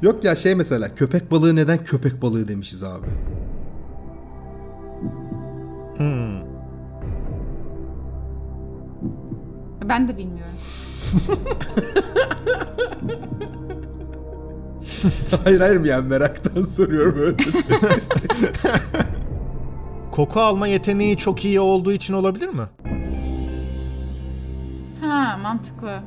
[0.02, 3.06] Yok ya şey mesela köpek balığı neden köpek balığı demişiz abi?
[9.88, 10.52] ben de bilmiyorum.
[15.44, 17.36] hayır hayır yani meraktan soruyorum öyle.
[20.12, 22.62] Koku alma yeteneği çok iyi olduğu için olabilir mi?
[25.00, 26.00] Ha mantıklı.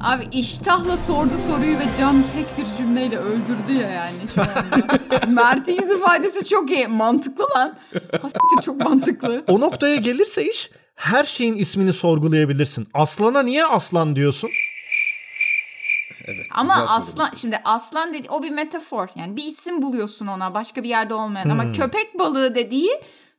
[0.00, 5.26] Abi iştahla sordu soruyu ve Can tek bir cümleyle öldürdü ya yani şu anda.
[5.28, 6.86] Mert'in yüz ifadesi çok iyi.
[6.86, 7.76] Mantıklı lan.
[8.22, 9.44] Hastiktir çok mantıklı.
[9.48, 12.88] O noktaya gelirse iş her şeyin ismini sorgulayabilirsin.
[12.94, 14.50] Aslana niye aslan diyorsun?
[16.24, 19.08] Evet, Ama aslan şimdi aslan dedi o bir metafor.
[19.16, 21.44] Yani bir isim buluyorsun ona başka bir yerde olmayan.
[21.44, 21.52] Hmm.
[21.52, 22.90] Ama köpek balığı dediği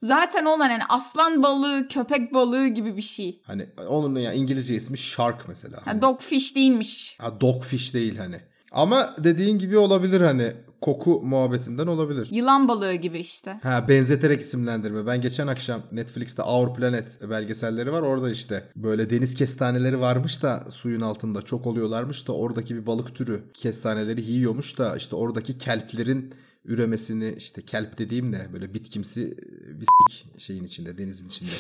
[0.01, 3.41] zaten olan yani aslan balığı, köpek balığı gibi bir şey.
[3.43, 5.79] Hani onun ya İngilizce ismi shark mesela.
[5.85, 7.17] Yani dogfish değilmiş.
[7.21, 8.35] Ha, dogfish değil hani.
[8.71, 12.27] Ama dediğin gibi olabilir hani koku muhabbetinden olabilir.
[12.31, 13.59] Yılan balığı gibi işte.
[13.63, 15.07] Ha benzeterek isimlendirme.
[15.07, 18.01] Ben geçen akşam Netflix'te Our Planet belgeselleri var.
[18.01, 23.15] Orada işte böyle deniz kestaneleri varmış da suyun altında çok oluyorlarmış da oradaki bir balık
[23.15, 26.33] türü kestaneleri yiyormuş da işte oradaki kelplerin
[26.65, 29.37] üremesini işte kelp dediğim ne böyle bitkimsi
[29.79, 31.51] bir s- şeyin içinde denizin içinde.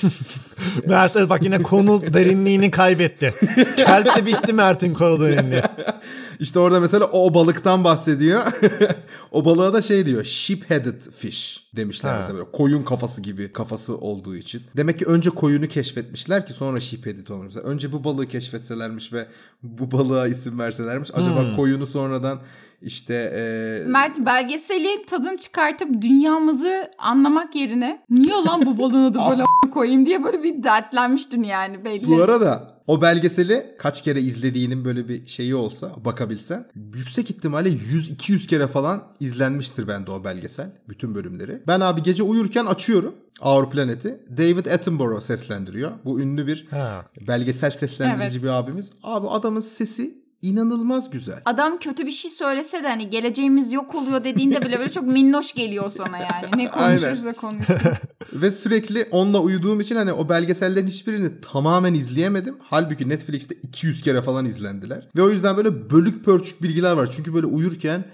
[0.87, 3.33] Mert bak yine konu derinliğini kaybetti.
[3.77, 5.61] Kelp de bitti Mert'in konu derinliği.
[6.39, 8.43] İşte orada mesela o balıktan bahsediyor.
[9.31, 10.23] o balığa da şey diyor.
[10.23, 12.17] Sheep-headed fish demişler Ha.
[12.17, 14.61] mesela böyle koyun kafası gibi kafası olduğu için.
[14.77, 17.45] Demek ki önce koyunu keşfetmişler ki sonra sheep-headed olmuş.
[17.45, 19.27] Mesela önce bu balığı keşfetselermiş ve
[19.63, 21.09] bu balığa isim verselermiş.
[21.13, 22.39] Acaba koyunu sonradan
[22.81, 29.43] işte e, Mert belgeseli tadını çıkartıp dünyamızı anlamak yerine niye lan bu balığın adı böyle
[29.73, 32.07] koyayım diye böyle bir dertlenmiştin yani belli.
[32.07, 36.65] bu arada O belgeseli kaç kere izlediğinin böyle bir şeyi olsa bakabilsen
[36.95, 40.71] yüksek ihtimalle 100-200 kere falan izlenmiştir bende o belgesel.
[40.89, 41.61] Bütün bölümleri.
[41.67, 43.15] Ben abi gece uyurken açıyorum.
[43.41, 44.19] Our Planet'i.
[44.37, 45.91] David Attenborough seslendiriyor.
[46.05, 47.05] Bu ünlü bir Ha.
[47.27, 48.43] belgesel seslendirici Evet.
[48.43, 48.91] bir abimiz.
[49.03, 51.41] Abi adamın sesi inanılmaz güzel.
[51.45, 55.53] Adam kötü bir şey söylese de hani geleceğimiz yok oluyor dediğinde bile böyle çok minnoş
[55.53, 56.47] geliyor sana yani.
[56.55, 57.91] Ne konuşursa konuşsun.
[58.33, 62.57] Ve sürekli onunla uyuduğum için hani o belgesellerin hiçbirini tamamen izleyemedim.
[62.63, 65.09] Halbuki Netflix'te 200 kere falan izlendiler.
[65.15, 67.11] Ve o yüzden böyle bölük pörçük bilgiler var.
[67.15, 68.05] Çünkü böyle uyurken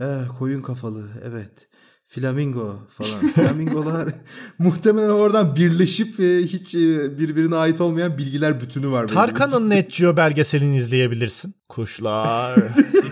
[0.00, 0.06] eh,
[0.38, 1.71] koyun kafalı evet
[2.14, 3.28] flamingo falan.
[3.34, 4.08] Flamingolar
[4.58, 9.08] muhtemelen oradan birleşip e, hiç e, birbirine ait olmayan bilgiler bütünü var.
[9.08, 11.54] Tarkan'ın Net Geo belgeselini izleyebilirsin.
[11.68, 12.58] Kuşlar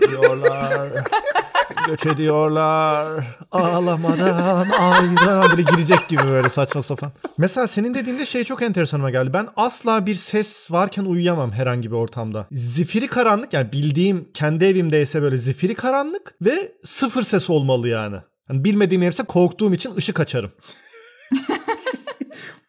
[0.00, 0.88] gidiyorlar,
[1.86, 7.12] göç ediyorlar, ağlamadan aydan böyle girecek gibi böyle saçma sapan.
[7.38, 9.30] Mesela senin dediğinde şey çok enteresanıma geldi.
[9.32, 12.46] Ben asla bir ses varken uyuyamam herhangi bir ortamda.
[12.50, 18.16] Zifiri karanlık yani bildiğim kendi evimdeyse böyle zifiri karanlık ve sıfır ses olmalı yani.
[18.50, 20.50] Hani bilmediğim evse korktuğum için ışık açarım.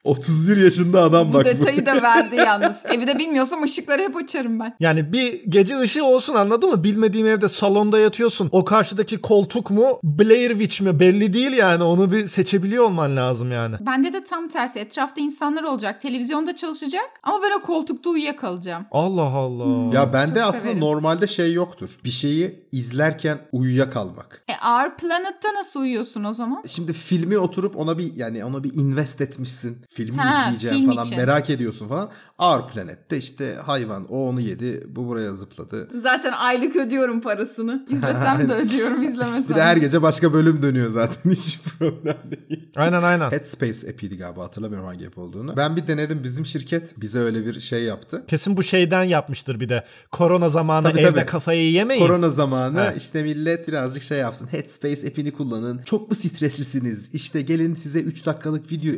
[0.04, 1.42] 31 yaşında adam Bu bak.
[1.46, 1.50] bu.
[1.50, 2.84] detayı da verdi yalnız.
[2.94, 4.76] Evi de bilmiyorsam ışıkları hep açarım ben.
[4.80, 6.84] Yani bir gece ışığı olsun anladın mı?
[6.84, 8.50] Bilmediğim evde salonda yatıyorsun.
[8.52, 11.84] O karşıdaki koltuk mu Blair Witch mi belli değil yani.
[11.84, 13.76] Onu bir seçebiliyor olman lazım yani.
[13.80, 14.80] Bende de tam tersi.
[14.80, 16.02] Etrafta insanlar olacak.
[16.02, 17.06] Televizyonda çalışacak.
[17.24, 18.86] Ama ben o koltukta uyuyakalacağım.
[18.92, 19.96] Allah Allah.
[19.96, 20.80] Ya bende aslında severim.
[20.80, 21.90] normalde şey yoktur.
[22.04, 24.44] Bir şeyi izlerken uyuyakalmak.
[24.50, 26.64] E Our Planet'ta nasıl uyuyorsun o zaman?
[26.68, 29.78] Şimdi filmi oturup ona bir yani ona bir invest etmişsin.
[29.90, 31.18] Filmi Ha, izleyeceğim film falan için.
[31.18, 32.10] merak ediyorsun falan.
[32.40, 35.90] Our Planet'te işte hayvan o onu yedi bu buraya zıpladı.
[35.96, 37.86] Zaten aylık ödüyorum parasını.
[37.90, 42.70] İzlesem de ödüyorum, izlemesem Bir de her gece başka bölüm dönüyor zaten hiç problem değil.
[42.76, 43.32] Aynen aynen.
[43.32, 45.58] Headspace app'iydi galiba hatırlamıyorum hangi app olduğunu.
[45.58, 48.24] Ben bir denedim bizim şirket bize öyle bir şey yaptı.
[48.28, 49.84] Kesin bu şeyden yapmıştır bir de.
[50.12, 51.26] Korona zamanı Tabii, evde tabii.
[51.26, 52.02] kafayı yemeyin.
[52.08, 52.94] Korona zamanı He.
[52.98, 54.48] işte millet birazcık şey yapsın.
[54.52, 55.82] Headspace app'ini kullanın.
[55.86, 57.10] Çok mu streslisiniz?
[57.14, 58.94] İşte gelin size 3 dakikalık video.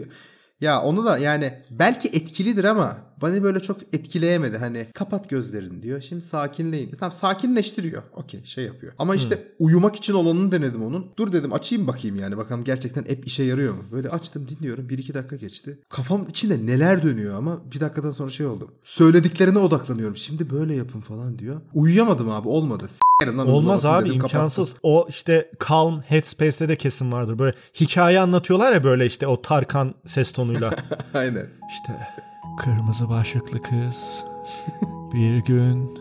[0.62, 4.58] Ya onu da yani belki etkilidir ama beni böyle çok etkileyemedi.
[4.58, 6.02] Hani kapat gözlerini diyor.
[6.02, 6.90] Şimdi sakinleyin.
[7.00, 8.04] Tamam sakinleştiriyor.
[8.16, 8.94] Okey şey yapıyor.
[9.00, 11.06] Ama işte uyumak için olanını denedim onun.
[11.18, 12.38] Dur dedim açayım bakayım yani.
[12.38, 13.84] Bakalım gerçekten app işe yarıyor mu?
[13.92, 14.88] Böyle açtım dinliyorum.
[14.88, 15.78] 1-2 dakika geçti.
[15.90, 18.72] Kafam içinde neler dönüyor ama bir dakikadan sonra şey oldum.
[18.84, 20.16] Söylediklerine odaklanıyorum.
[20.16, 21.62] Şimdi böyle yapın falan diyor.
[21.74, 22.86] Uyuyamadım abi olmadı.
[22.88, 24.38] S**erim lan Olmaz abi dedim, kapattım.
[24.40, 24.76] imkansız.
[24.84, 27.40] O işte Calm Headspace'te de kesin vardır.
[27.40, 30.72] Böyle hikaye anlatıyorlar ya böyle işte o Tarkan ses tonuyla.
[31.14, 31.46] Aynen.
[31.70, 31.94] İşte
[32.58, 34.24] kırmızı başlıklı kız
[35.14, 36.00] bir gün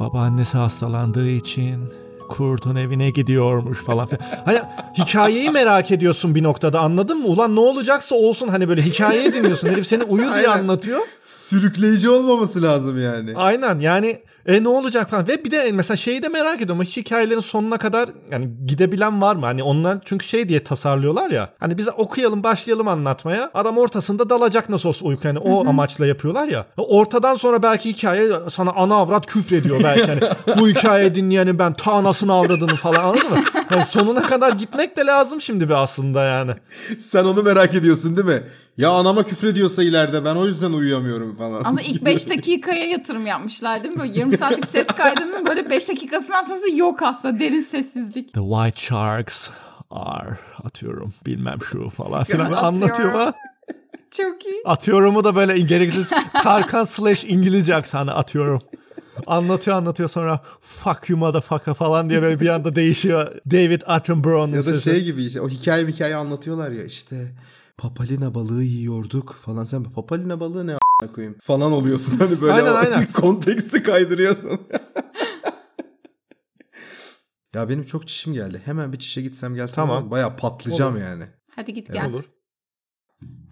[0.00, 1.88] babaannesi hastalandığı için
[2.28, 4.08] kurdun evine gidiyormuş falan.
[4.44, 4.58] Hani
[4.98, 7.26] hikayeyi merak ediyorsun bir noktada anladın mı?
[7.26, 9.68] Ulan ne olacaksa olsun hani böyle hikayeyi dinliyorsun.
[9.68, 10.62] Herif seni uyu diye Aynen.
[10.62, 11.00] anlatıyor.
[11.24, 13.32] Sürükleyici olmaması lazım yani.
[13.36, 15.28] Aynen yani e ne olacak falan.
[15.28, 16.82] Ve bir de mesela şeyi de merak ediyorum.
[16.82, 19.46] Hiç hikayelerin sonuna kadar yani gidebilen var mı?
[19.46, 21.52] Hani onlar çünkü şey diye tasarlıyorlar ya.
[21.60, 23.50] Hani bize okuyalım başlayalım anlatmaya.
[23.54, 25.26] Adam ortasında dalacak nasıl olsa uyku.
[25.26, 26.66] Yani o amaçla yapıyorlar ya.
[26.76, 30.06] Ortadan sonra belki hikaye sana ana avrat küfrediyor belki.
[30.06, 30.20] Hani
[30.60, 33.44] bu hikaye dinleyenin ben ta anasını avradını falan anladın mı?
[33.70, 36.50] Yani sonuna kadar gitmek de lazım şimdi bir aslında yani.
[36.98, 38.42] Sen onu merak ediyorsun değil mi?
[38.78, 41.62] Ya anama küfrediyorsa ileride ben o yüzden uyuyamıyorum falan.
[41.64, 44.00] Aslında ilk 5 dakikaya yatırım yapmışlar değil mi?
[44.00, 48.34] Böyle 20 saatlik ses kaydının böyle 5 dakikasından sonrası yok aslında derin sessizlik.
[48.34, 49.50] The White Sharks
[49.90, 53.34] are atıyorum bilmem şu falan filan anlatıyor falan.
[54.10, 54.62] Çok iyi.
[54.64, 56.10] Atıyorumu da böyle gereksiz
[56.42, 58.62] Tarkan slash İngilizce aksanı atıyorum.
[59.26, 64.58] Anlatıyor anlatıyor sonra fuck you motherfucker falan diye böyle bir anda değişiyor David Attenborough'un ya
[64.58, 64.82] da sesi.
[64.90, 67.32] şey gibi işte o hikaye hikaye anlatıyorlar ya işte
[67.78, 72.74] papalina balığı yiyorduk falan sen papalina balığı ne a**ına koyayım falan oluyorsun hani böyle Aynen,
[72.74, 73.12] aynen.
[73.12, 74.50] konteksti kaydırıyorsun.
[77.54, 78.62] ya benim çok çişim geldi.
[78.64, 80.10] Hemen bir çişe gitsem gelsem Tamam.
[80.10, 81.24] bayağı patlayacağım yani.
[81.56, 82.10] Hadi git gel.
[82.10, 82.24] Olur.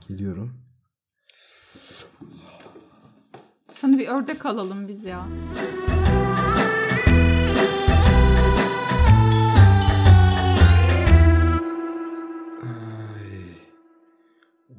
[0.09, 0.53] Geliyorum.
[3.71, 5.29] Sana bir ördek alalım biz ya.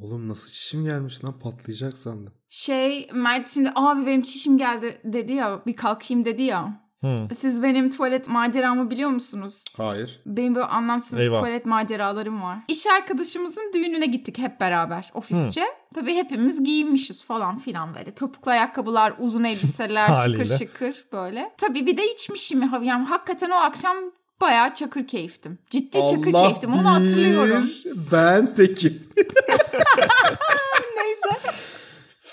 [0.02, 2.34] Oğlum nasıl çişim gelmiş lan patlayacak sandım.
[2.50, 6.82] Şey Mert şimdi abi benim çişim geldi dedi ya bir kalkayım dedi ya.
[7.02, 7.28] Hı.
[7.34, 9.66] Siz benim tuvalet maceramı biliyor musunuz?
[9.78, 10.22] Hayır.
[10.26, 11.38] Benim böyle anlamsız Eyvah.
[11.38, 12.58] tuvalet maceralarım var.
[12.68, 15.64] İş arkadaşımızın düğününe gittik hep beraber ofisçe.
[15.96, 18.12] Tabii hepimiz giyinmişiz falan filan böyle.
[18.12, 21.52] Topuklu ayakkabılar, uzun elbiseler, şıkır şıkır böyle.
[21.58, 22.62] Tabii bir de içmişim.
[22.84, 23.98] Yani hakikaten o akşam
[24.42, 25.60] bayağı çakır keyiftim.
[25.70, 26.74] Ciddi çakır Allah keyiftim.
[26.74, 27.68] Onu hatırlıyorum.
[27.86, 29.08] bir, Ben tekim.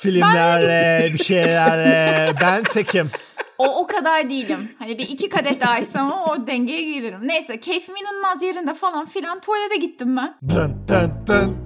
[0.01, 3.11] Filmlerle bir şeylerle ben tekim.
[3.59, 4.71] O o kadar değilim.
[4.79, 7.21] Hani bir iki kadeh daha içsem o dengeye gelirim.
[7.23, 10.39] Neyse keyfim inanılmaz yerinde falan filan tuvalete gittim ben.
[10.49, 11.65] Dın dın dın.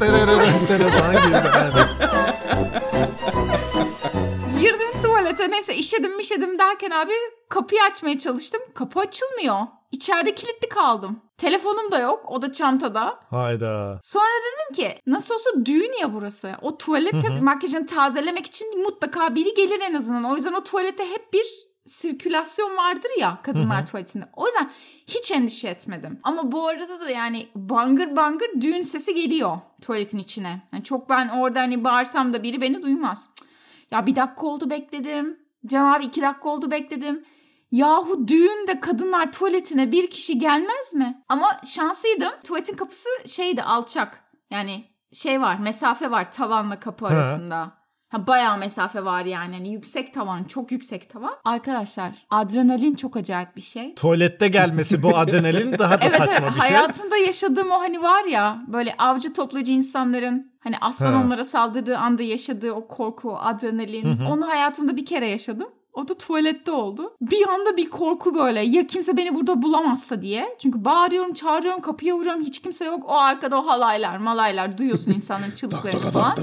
[4.60, 7.12] Girdim tuvalete neyse işedim mişedim derken abi
[7.48, 8.60] kapıyı açmaya çalıştım.
[8.74, 9.56] Kapı açılmıyor.
[9.90, 11.20] İçeride kilitli kaldım.
[11.42, 12.24] Telefonum da yok.
[12.28, 13.18] O da çantada.
[13.30, 13.98] Hayda.
[14.02, 16.54] Sonra dedim ki nasıl olsa düğün ya burası.
[16.62, 20.24] O tuvalette makyajını tazelemek için mutlaka biri gelir en azından.
[20.24, 21.46] O yüzden o tuvalette hep bir
[21.86, 24.24] sirkülasyon vardır ya kadınlar tuvaletinde.
[24.36, 24.70] O yüzden
[25.06, 26.20] hiç endişe etmedim.
[26.22, 30.62] Ama bu arada da yani bangır bangır düğün sesi geliyor tuvaletin içine.
[30.72, 33.30] Yani çok ben orada hani bağırsam da biri beni duymaz.
[33.34, 33.48] Cık.
[33.90, 35.38] Ya bir dakika oldu bekledim.
[35.66, 37.24] Cevap iki dakika oldu bekledim.
[37.72, 41.22] Yahu düğünde kadınlar tuvaletine bir kişi gelmez mi?
[41.28, 42.32] Ama şanslıydım.
[42.44, 44.20] Tuvaletin kapısı şeydi alçak.
[44.50, 47.72] Yani şey var mesafe var tavanla kapı arasında.
[48.08, 49.54] Ha, bayağı mesafe var yani.
[49.54, 51.32] Hani yüksek tavan, çok yüksek tavan.
[51.44, 53.94] Arkadaşlar adrenalin çok acayip bir şey.
[53.94, 56.70] Tuvalette gelmesi bu adrenalin daha da Evet saçma evet bir şey.
[56.70, 61.22] hayatımda yaşadığım o hani var ya böyle avcı toplayıcı insanların hani aslan Ha.
[61.24, 65.68] onlara saldırdığı anda yaşadığı o korku, adrenalin onu hayatımda bir kere yaşadım.
[65.94, 67.12] O da tuvalette oldu.
[67.20, 70.56] Bir anda bir korku böyle ya kimse beni burada bulamazsa diye.
[70.58, 73.04] Çünkü bağırıyorum, çağırıyorum, kapıya vuruyorum hiç kimse yok.
[73.08, 76.36] O arkada o halaylar, malaylar duyuyorsun insanların çığlıklarını falan.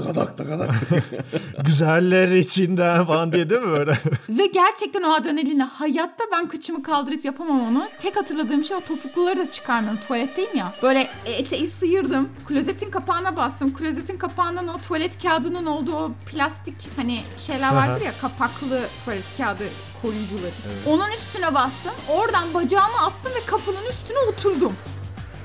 [1.64, 3.90] Güzeller içinden falan diye değil mi böyle?
[4.28, 7.84] Ve gerçekten o adrenalinle hayatta ben kıçımı kaldırıp yapamam onu.
[7.98, 9.96] Tek hatırladığım şey o topukluları da çıkarmam.
[9.96, 10.72] Tuvaletteyim ya.
[10.82, 12.28] Böyle eteği sıyırdım.
[12.48, 13.74] Klozetin kapağına bastım.
[13.74, 19.64] Klozetin kapağından o tuvalet kağıdının olduğu o plastik hani şeyler vardır ya kapaklı tuvalet kağıdı
[20.02, 20.52] koruyucuları.
[20.86, 21.92] Onun üstüne bastım.
[22.08, 24.76] Oradan bacağımı attım ve kapının üstüne oturdum.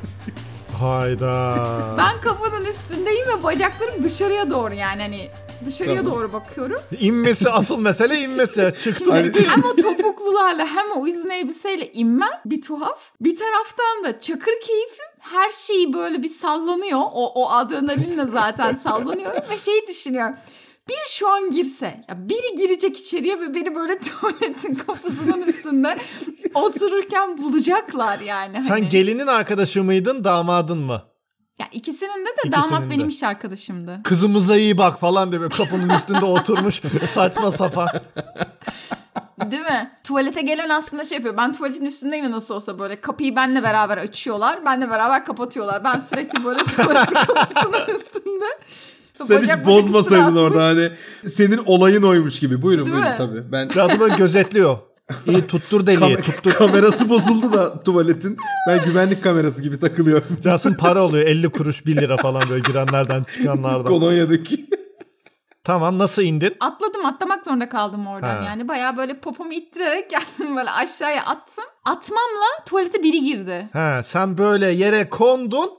[0.79, 1.95] Hayda.
[1.97, 5.29] Ben kapının üstündeyim ve bacaklarım dışarıya doğru yani hani
[5.65, 6.13] dışarıya Tamam.
[6.13, 6.81] doğru bakıyorum.
[6.99, 8.61] İnmesi asıl mesele inmesi.
[8.83, 8.91] Çıktı.
[8.91, 13.11] Şimdi hem o topuklularla hem o uzun elbiseyle inmem bir tuhaf.
[13.21, 16.99] Bir taraftan da çakır keyfim her şeyi böyle bir sallanıyor.
[16.99, 20.35] O, o adrenalinle zaten sallanıyorum ve şeyi düşünüyorum.
[20.89, 25.97] Bir şu an girse, ya biri girecek içeriye ve beni böyle tuvaletin kapısının üstünde
[26.53, 28.63] otururken bulacaklar yani.
[28.63, 28.89] Sen Hani.
[28.89, 31.03] gelinin arkadaşı mıydın damadın mı?
[31.59, 32.89] Ya ikisinin de de İkisinin damat de.
[32.89, 33.99] benim iş arkadaşımdı.
[34.03, 37.87] Kızımıza iyi bak falan diye kapının üstünde oturmuş saçma sapan.
[39.51, 39.91] Değil mi?
[40.03, 41.37] Tuvalete gelen aslında şey yapıyor.
[41.37, 44.65] Ben tuvaletin üstündeyim nasıl olsa böyle kapıyı benle beraber açıyorlar.
[44.65, 45.83] Benle beraber kapatıyorlar.
[45.83, 48.45] Ben sürekli böyle tuvaletin kapısının üstünde.
[49.15, 50.89] Sen hiç bozmasaydın orada hani
[51.27, 52.61] senin olayın oymuş gibi.
[52.61, 53.17] Buyurun Değil buyurun mi?
[53.17, 53.51] tabii.
[53.51, 54.77] Ben Biraz böyle gözetliyor.
[55.27, 56.51] İyi tuttur deliği Kam- tuttur.
[56.51, 58.37] kamerası bozuldu da tuvaletin.
[58.69, 60.27] Ben güvenlik kamerası gibi takılıyorum.
[60.43, 63.83] Cansın para oluyor 50 kuruş 1 lira falan böyle girenlerden çıkanlardan.
[63.85, 64.65] Kolonya'daki.
[65.63, 66.55] Tamam nasıl indin?
[66.59, 68.43] Atladım atlamak zorunda kaldım oradan Ha.
[68.45, 68.67] yani.
[68.67, 71.63] Bayağı böyle popomu ittirerek geldim böyle aşağıya attım.
[71.85, 73.69] Atmamla tuvalete biri girdi.
[73.73, 75.69] Ha, sen böyle yere kondun.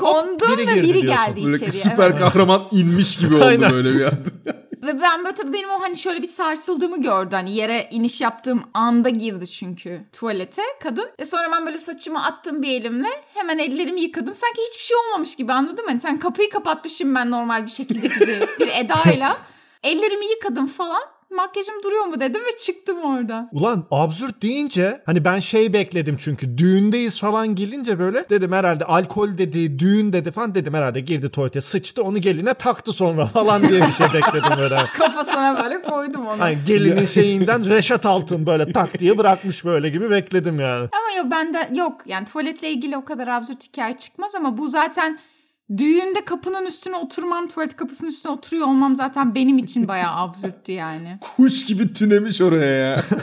[0.00, 1.06] Kondum biri ve biri diyorsun.
[1.06, 1.82] geldi Böyle içeriye.
[1.82, 2.18] süper evet.
[2.18, 3.70] kahraman inmiş gibi oldu Aynen.
[3.70, 4.16] böyle bir anda.
[4.82, 7.34] Ve ben böyle tabii benim o hani şöyle bir sarsıldığımı gördü.
[7.36, 11.08] Hani yere iniş yaptığım anda girdi çünkü tuvalete kadın.
[11.20, 13.08] Ve sonra ben böyle saçımı attım bir elimle.
[13.34, 14.34] Hemen ellerimi yıkadım.
[14.34, 15.90] Sanki hiçbir şey olmamış gibi anladın mı?
[15.90, 19.36] Hani sen kapıyı kapatmışım ben normal bir şekilde gibi bir edayla.
[19.82, 21.02] Ellerimi yıkadım falan.
[21.30, 23.48] Makyajım duruyor mu dedim ve çıktım oradan.
[23.52, 29.38] Ulan absürt deyince hani ben şey bekledim çünkü düğündeyiz falan gelince böyle dedim herhalde alkol
[29.38, 33.86] dedi düğün dedi falan dedim herhalde girdi tuvalete sıçtı onu geline taktı sonra falan diye
[33.86, 34.76] bir şey bekledim böyle.
[34.98, 36.40] Kafasına böyle koydum onu.
[36.40, 40.88] Hani gelinin şeyinden Reşat Altın böyle tak diye bırakmış böyle gibi bekledim yani.
[40.92, 45.18] Ama yok bende yok yani tuvaletle ilgili o kadar absürt hikaye çıkmaz ama bu zaten
[45.76, 51.18] düğünde kapının üstüne oturmam tuvalet kapısının üstüne oturuyor olmam zaten benim için bayağı absürttü yani.
[51.36, 53.04] Kuş gibi tünemiş oraya ya.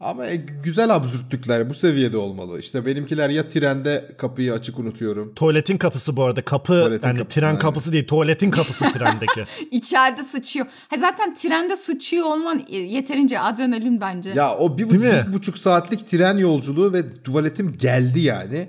[0.00, 2.58] Ama e, güzel absürtlükler bu seviyede olmalı.
[2.60, 5.34] İşte benimkiler ya trende kapıyı açık unutuyorum.
[5.34, 7.58] Tuvaletin kapısı bu arada kapı Tuvaletin yani kapısı, tren aynen.
[7.58, 9.44] kapısı değil tuvaletin kapısı trendeki.
[9.70, 10.66] İçeride sıçıyor.
[10.88, 14.30] Ha zaten trende sıçıyor olman yeterince adrenalin bence.
[14.30, 18.68] Ya o bir, bir buçuk saatlik tren yolculuğu ve tuvaletim geldi yani.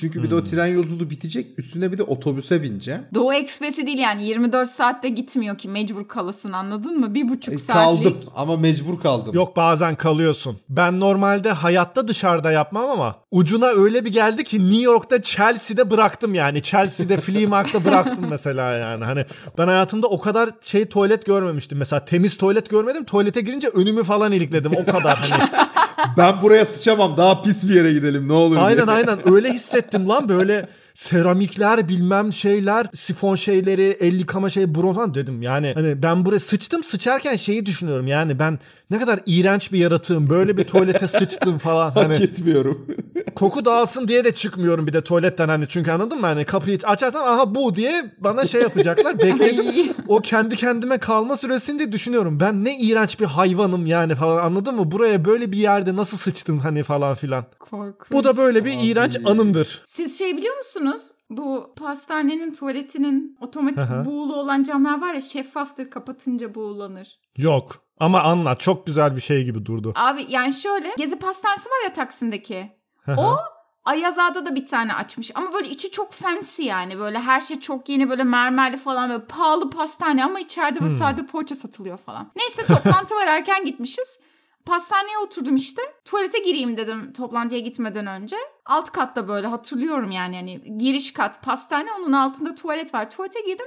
[0.00, 1.46] Çünkü bir de o tren yolculuğu bitecek.
[1.58, 3.02] Üstüne bir de otobüse bineceğim.
[3.14, 7.14] Doğu Ekspresi değil yani 24 saatte gitmiyor ki mecbur kalasın anladın mı?
[7.14, 8.04] Bir buçuk E, saatlik.
[8.04, 9.34] kaldım ama mecbur kaldım.
[9.34, 10.58] Yok bazen kalıyorsun.
[10.68, 16.34] Ben normalde hayatta dışarıda yapmam ama ucuna öyle bir geldi ki New York'ta Chelsea'de bıraktım
[16.34, 16.62] yani.
[16.62, 19.04] Chelsea'de Flea bıraktım mesela yani.
[19.04, 19.24] Hani
[19.58, 21.78] ben hayatımda o kadar şey tuvalet görmemiştim.
[21.78, 23.04] Mesela temiz tuvalet görmedim.
[23.04, 24.72] Tuvalete girince önümü falan ilikledim.
[24.76, 25.50] O kadar hani.
[26.16, 27.16] Ben buraya sıçamam.
[27.16, 28.28] Daha pis bir yere gidelim.
[28.28, 28.96] Ne olur aynen diye.
[28.96, 29.32] aynen.
[29.34, 30.68] Öyle hissettim lan böyle
[31.00, 35.42] seramikler bilmem şeyler sifon şeyleri el yıkama şey bronz falan dedim.
[35.42, 38.06] Yani hani ben buraya sıçtım sıçarken şeyi düşünüyorum.
[38.06, 38.58] Yani ben
[38.90, 41.90] ne kadar iğrenç bir yaratığım böyle bir tuvalete sıçtım falan.
[42.00, 42.86] Hani Hak etmiyorum.
[43.36, 45.68] koku dağılsın diye de çıkmıyorum bir de tuvaletten hani.
[45.68, 46.26] Çünkü anladın mı?
[46.26, 49.18] Hani kapıyı açarsam aha bu diye bana şey yapacaklar.
[49.22, 49.66] Bekledim.
[50.08, 52.40] O kendi kendime kalma süresinde düşünüyorum.
[52.40, 54.42] Ben ne iğrenç bir hayvanım yani falan.
[54.44, 54.90] Anladın mı?
[54.90, 57.44] Buraya böyle bir yerde nasıl sıçtım hani falan filan.
[57.58, 58.12] Korkunç.
[58.12, 59.82] bu da böyle bir iğrenç anımdır.
[59.84, 60.89] Siz şey biliyor musunuz?
[61.30, 64.04] Bu pastanenin tuvaletinin otomatik Aha.
[64.04, 67.18] buğulu olan camlar var ya şeffaftır kapatınca buğulanır.
[67.36, 71.84] yok ama anlat çok güzel bir şey gibi durdu Abi yani şöyle Gezi Pastanesi var
[71.84, 72.72] ya Taksim'deki.
[73.16, 73.36] o
[73.84, 77.88] Ayazağa'da da bir tane açmış ama böyle içi çok fancy yani böyle her şey çok
[77.88, 82.30] yeni böyle mermerli falan böyle pahalı pastane ama içeride böyle sade poğaça satılıyor falan.
[82.36, 84.20] Neyse toplantı var erken gitmişiz.
[84.66, 85.82] Pastaneye oturdum işte.
[86.04, 88.36] Tuvalete gireyim dedim toplantıya gitmeden önce.
[88.66, 93.10] Alt katta böyle hatırlıyorum yani yani giriş kat pastane onun altında tuvalet var.
[93.10, 93.66] Tuvalete girdim.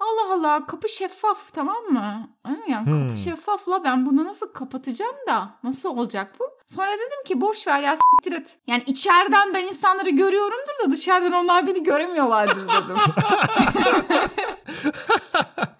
[0.00, 2.28] Allah Allah kapı şeffaf tamam mı?
[2.68, 6.44] Yani kapı şeffafla ben bunu nasıl kapatacağım da nasıl olacak bu?
[6.66, 8.58] Sonra dedim ki boş ver ya siktir et.
[8.66, 12.96] Yani içeriden ben insanları görüyorumdur da dışarıdan onlar beni göremiyorlardır dedim.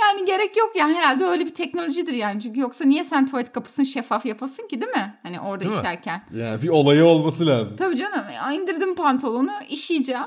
[0.00, 2.40] yani gerek yok yani herhalde öyle bir teknolojidir yani.
[2.40, 5.18] Çünkü yoksa niye sen tuvalet kapısını şeffaf yapasın ki değil mi?
[5.22, 5.78] Hani orada Değil mi?
[5.78, 6.26] işerken.
[6.34, 7.76] Yani bir olayı olması lazım.
[7.76, 10.26] Tabii canım indirdim pantolonu işeyeceğim.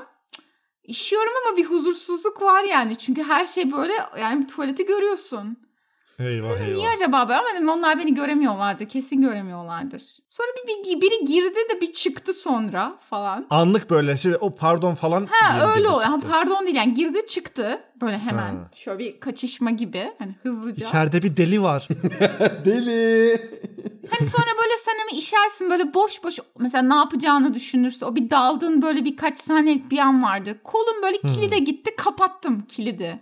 [0.84, 2.96] İşiyorum ama bir huzursuzluk var yani.
[2.96, 5.67] Çünkü her şey böyle yani bir tuvaleti görüyorsun.
[6.18, 7.38] Eyvah Niye eyvah acaba ben?
[7.38, 8.88] Ama dedim onlar beni göremiyorlardır.
[8.88, 10.02] Kesin göremiyorlardır.
[10.28, 13.46] Sonra bir, bir- biri girdi de bir çıktı sonra falan.
[13.50, 16.02] anlık böyle şey o pardon falan Ha öyle oluyor.
[16.10, 17.80] Ha, pardon değil yani girdi çıktı.
[18.00, 18.70] Böyle hemen Ha.
[18.74, 20.12] şöyle bir kaçışma gibi.
[20.18, 20.86] Hani hızlıca.
[20.86, 21.88] İçeride bir deli var.
[22.64, 23.40] Deli.
[24.10, 28.30] Hani sonra böyle sen ama işersin böyle boş boş mesela ne yapacağını düşünürse o bir
[28.30, 30.56] daldığın böyle birkaç saniyelik bir an vardır.
[30.64, 33.20] Kolum böyle kilide gitti kapattım kilidi.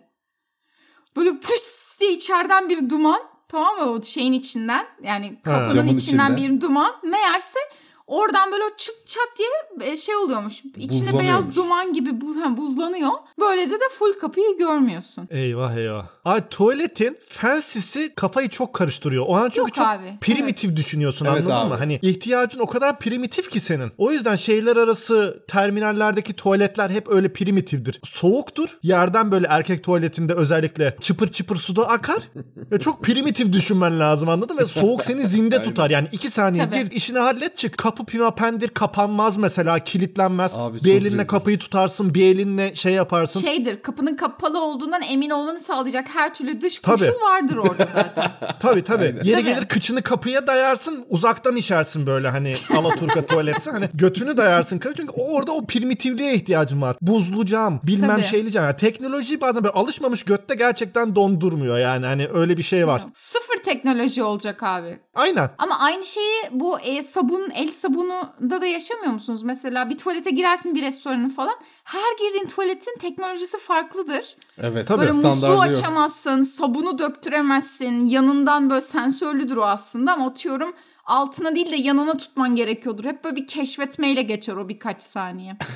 [1.16, 6.36] Böyle püs diye içeriden bir duman tamam mı o şeyin içinden yani kapının içinden içinden.
[6.36, 7.58] bir duman meğerse
[8.06, 10.62] oradan böyle çıt çat diye e, şey oluyormuş.
[10.76, 13.10] İçinde beyaz duman gibi bu, ha, buzlanıyor.
[13.40, 15.28] Böylece de full kapıyı görmüyorsun.
[15.30, 16.06] Eyvah eyvah.
[16.24, 19.24] Abi tuvaletin fancy'si kafayı çok karıştırıyor.
[19.28, 21.68] O an çünkü Yok çok abi, primitif düşünüyorsun Evet anladın abi.
[21.68, 21.74] mı?
[21.74, 23.92] Hani ihtiyacın o kadar primitif ki senin.
[23.98, 28.00] O yüzden şehirler arası terminallerdeki tuvaletler hep öyle primitiftir.
[28.04, 28.78] Soğuktur.
[28.82, 32.22] Yerden böyle erkek tuvaletinde özellikle çıpır çıpır suda akar.
[32.72, 34.62] Ve çok primitif düşünmen lazım anladın mı?
[34.62, 35.90] Ve soğuk seni zinde tutar.
[35.90, 36.76] Yani iki saniye Tabii.
[36.84, 37.78] gir işini hallet çık.
[37.78, 40.56] Kapı pimapendir kapanmaz mesela kilitlenmez.
[40.58, 41.26] Abi bir elinle rezil.
[41.28, 43.40] kapıyı tutarsın bir elinle şey yaparsın.
[43.40, 46.98] Şeydir kapının kapalı olduğundan emin olmanı sağlayacak her türlü dış Tabii.
[46.98, 48.30] koşul vardır orada zaten.
[48.60, 49.04] Tabii tabii.
[49.04, 49.44] Yeri Tabii.
[49.44, 54.80] gelir kıçını kapıya dayarsın uzaktan işersin böyle hani Alaturka tuvaletse hani götünü dayarsın.
[54.96, 56.96] Çünkü orada o primitifliğe ihtiyacın var.
[57.02, 58.22] Buzlu cam bilmem Tabii.
[58.22, 58.64] şeyli cam.
[58.64, 63.02] Yani teknoloji bazen böyle alışmamış götte gerçekten dondurmuyor yani hani öyle bir şey var.
[63.14, 64.98] Sıfır teknoloji olacak abi.
[65.14, 65.50] Aynen.
[65.58, 69.42] Ama aynı şeyi bu e, sabun, el sabununda da yaşamıyor musunuz?
[69.42, 71.54] Mesela bir tuvalete girersin bir restoranın falan.
[71.84, 74.36] Her girdiğin tuvaletin teknolojisi farklıdır.
[74.58, 74.86] Evet.
[74.86, 75.00] Tabii.
[75.00, 78.08] Böyle musluğu açamazsın, sabunu döktüremezsin.
[78.08, 80.74] Yanından böyle sensörlüdür o aslında ama atıyorum
[81.06, 83.04] altına değil de yanına tutman gerekiyordur.
[83.04, 85.56] Hep böyle bir keşfetmeyle geçer o birkaç saniye.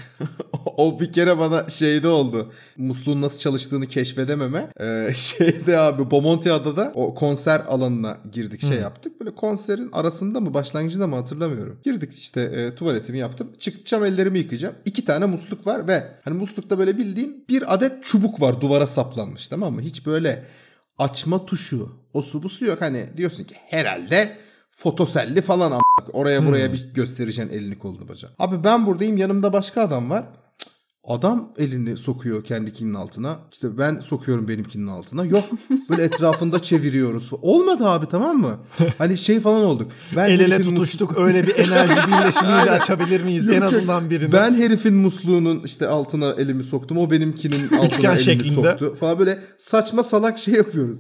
[0.77, 2.53] O bir kere bana şeyde oldu.
[2.77, 4.71] Musluğun nasıl çalıştığını keşfedememe.
[4.81, 9.21] Ee, şeyde abi Bomontiada'da o konser alanına girdik şey yaptık.
[9.21, 11.81] Böyle konserin arasında mı başlangıcında mı hatırlamıyorum.
[11.83, 13.53] Girdik işte e, tuvaletimi yaptım.
[13.59, 14.75] Çıkacağım ellerimi yıkayacağım.
[14.85, 19.49] İki tane musluk var ve hani muslukta böyle bildiğin bir adet çubuk var duvara saplanmış
[19.49, 19.81] tamam mı?
[19.81, 20.45] Hiç böyle
[20.99, 22.81] açma tuşu o su bu su yok.
[22.81, 24.37] Hani diyorsun ki herhalde
[24.83, 25.81] fotoselli falan am-
[26.13, 28.31] Oraya buraya bir göstereceksin elini kolunu bacağı.
[28.39, 30.25] Abi ben buradayım yanımda başka adam var.
[31.05, 33.37] Adam elini sokuyor kendikinin altına.
[33.53, 35.25] İşte ben sokuyorum benimkinin altına.
[35.25, 35.45] Yok
[35.91, 37.31] böyle etrafında çeviriyoruz.
[37.43, 38.59] Olmadı abi tamam mı?
[38.99, 39.91] Hani şey falan olduk.
[40.17, 44.33] Ben El ele mus- tutuştuk öyle bir enerji birleşimiyle açabilir miyiz en azından birini?
[44.33, 46.99] Ben herifin musluğunun işte altına elimi soktum.
[46.99, 48.55] O benimkinin altına Üçgen elimi şeklinde.
[48.71, 48.95] soktu.
[49.01, 50.99] Falan böyle saçma salak şey yapıyoruz.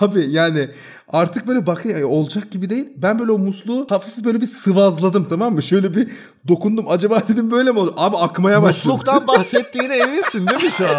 [0.00, 0.68] Abi yani
[1.08, 2.88] artık böyle ya, olacak gibi değil.
[2.96, 5.62] Ben böyle o musluğu hafif böyle bir sıvazladım tamam mı?
[5.62, 6.08] Şöyle bir
[6.48, 6.86] dokundum.
[6.88, 7.94] Acaba dedim böyle mi oldu?
[7.96, 8.92] Abi akmaya başladı.
[8.92, 10.94] Musluktan bahsettiğine eminsin değil mi şu an?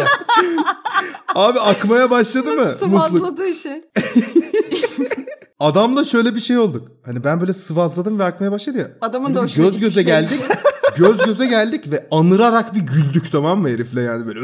[1.34, 2.64] Abi akmaya başladı mı?
[2.64, 2.78] Musluk.
[2.78, 3.84] Sıvazladığı şey.
[5.60, 6.88] Adamla şöyle bir şey olduk.
[7.04, 8.90] Hani ben böyle sıvazladım ve akmaya başladı ya.
[9.00, 10.40] Adamın da bir hoşuna göz göze geldik.
[10.98, 14.40] Göz göze geldik ve anırarak bir güldük tamam mı herifle yani böyle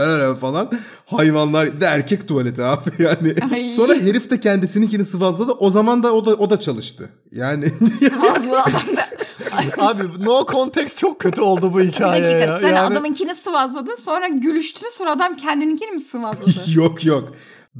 [0.00, 0.70] öyle falan.
[1.06, 3.34] Hayvanlar bir de erkek tuvaleti abi yani.
[3.54, 3.72] Ay.
[3.76, 5.52] Sonra herif de kendisininkini sıvazladı.
[5.52, 7.08] O zaman da o da o da çalıştı.
[7.32, 8.62] Yani Sıvazlı
[9.78, 12.58] Abi no context çok kötü oldu bu Bir hikaye dakika ya.
[12.58, 16.50] sen Yani- adamınkini sıvazladın sonra gülüştün sonra adam kendininkini mi sıvazladı?
[16.74, 17.32] yok yok.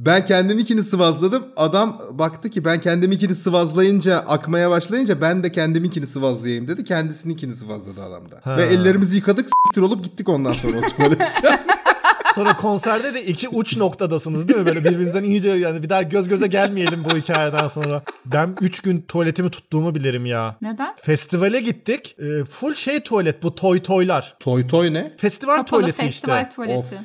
[0.05, 1.47] Ben kendiminkini sıvazladım.
[1.57, 6.83] Adam baktı ki ben kendiminkini sıvazlayınca akmaya başlayınca ben de kendiminkini sıvazlayayım dedi.
[6.83, 8.39] Kendisininkini sıvazladı adam da.
[8.43, 8.57] Ha.
[8.57, 11.27] Ve ellerimizi yıkadık s**tir olup gittik ondan sonra o tuvalete.
[12.35, 14.65] Sonra konserde de iki uç noktadasınız değil mi?
[14.65, 18.03] Böyle birbirinizden iyice yani bir daha göz göze gelmeyelim bu hikayeden sonra.
[18.25, 20.57] Ben 3 gün tuvaletimi tuttuğumu bilirim ya.
[20.61, 20.95] Neden?
[20.95, 22.15] Festivale gittik.
[22.19, 24.35] Ee, full şey tuvalet bu toy toylar.
[24.39, 25.13] toy toy ne?
[25.17, 26.55] Festival Kapalı tuvaleti festival işte.
[26.55, 26.95] tuvaleti.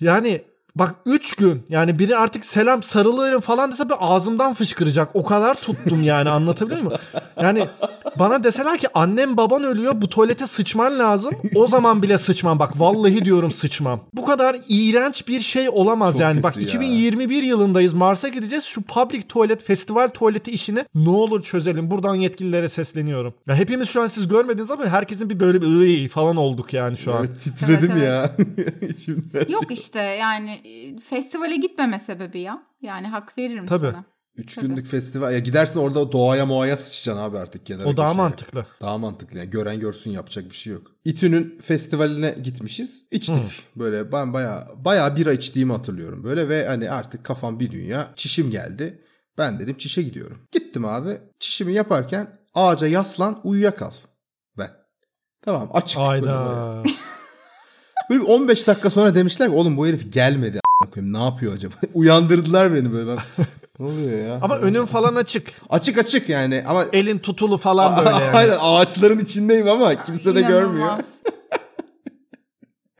[0.00, 0.42] Yani
[0.76, 5.08] bak 3 gün yani biri artık selam sarılırım falan dese bir ağzımdan fışkıracak.
[5.14, 7.00] O kadar tuttum yani anlatabiliyor muyum?
[7.42, 7.66] Yani
[8.18, 11.34] bana deseler ki annem baban ölüyor bu tuvalete sıçman lazım.
[11.54, 14.00] O zaman bile sıçmam bak vallahi diyorum sıçmam.
[14.14, 16.42] Bu kadar iğrenç bir şey olamaz Çok yani.
[16.42, 16.62] Bak ya.
[16.62, 18.64] 2021 yılındayız Mars'a gideceğiz.
[18.64, 21.90] Şu public tuvalet festival tuvaleti işini ne olur çözelim.
[21.90, 23.34] Buradan yetkililere sesleniyorum.
[23.46, 27.14] Ya hepimiz şu an siz görmediniz ama herkesin bir böyle bir falan olduk yani şu
[27.14, 27.26] an.
[27.26, 28.32] Evet, titredim Evet, ya.
[28.88, 29.74] İçimden Yok şey.
[29.74, 30.61] işte yani
[31.04, 32.62] festivale gitmeme sebebi ya.
[32.82, 33.90] Yani hak veririm Tabii.
[33.90, 34.04] sana.
[34.36, 34.66] Üç Tabii.
[34.66, 35.32] günlük festival.
[35.32, 38.22] Ya gidersin orada doğaya moğaya sıçacaksın abi artık kenara O daha köşeye.
[38.22, 38.66] mantıklı.
[38.80, 40.86] Daha mantıklı yani gören görsün yapacak bir şey yok.
[41.04, 43.04] İTÜ'nün festivaline gitmişiz.
[43.10, 43.64] İçtik.
[43.76, 48.08] Böyle ben baya baya bira içtiğimi hatırlıyorum böyle ve hani artık kafam bir dünya.
[48.16, 49.04] Çişim geldi.
[49.38, 50.38] Ben dedim çişe gidiyorum.
[50.52, 51.18] Gittim abi.
[51.38, 53.92] Çişimi yaparken ağaca yaslan uyuyakal.
[54.58, 54.70] Ben.
[55.42, 55.98] Tamam açık.
[55.98, 56.30] Böyle, böyle.
[56.32, 56.82] Ayda.
[58.12, 60.60] Böyle bir 15 dakika sonra demişler ki oğlum bu herif gelmedi.
[60.94, 61.74] koyayım, Ne yapıyor acaba?
[61.94, 63.10] Uyandırdılar beni böyle.
[63.10, 63.16] Ben,
[63.80, 64.38] ne oluyor ya?
[64.42, 65.52] Ama önün falan açık.
[65.70, 68.36] Açık açık yani ama Elin tutulu falan böyle yani.
[68.36, 70.98] Aynen ağaçların içindeyim ama kimse de görmüyor.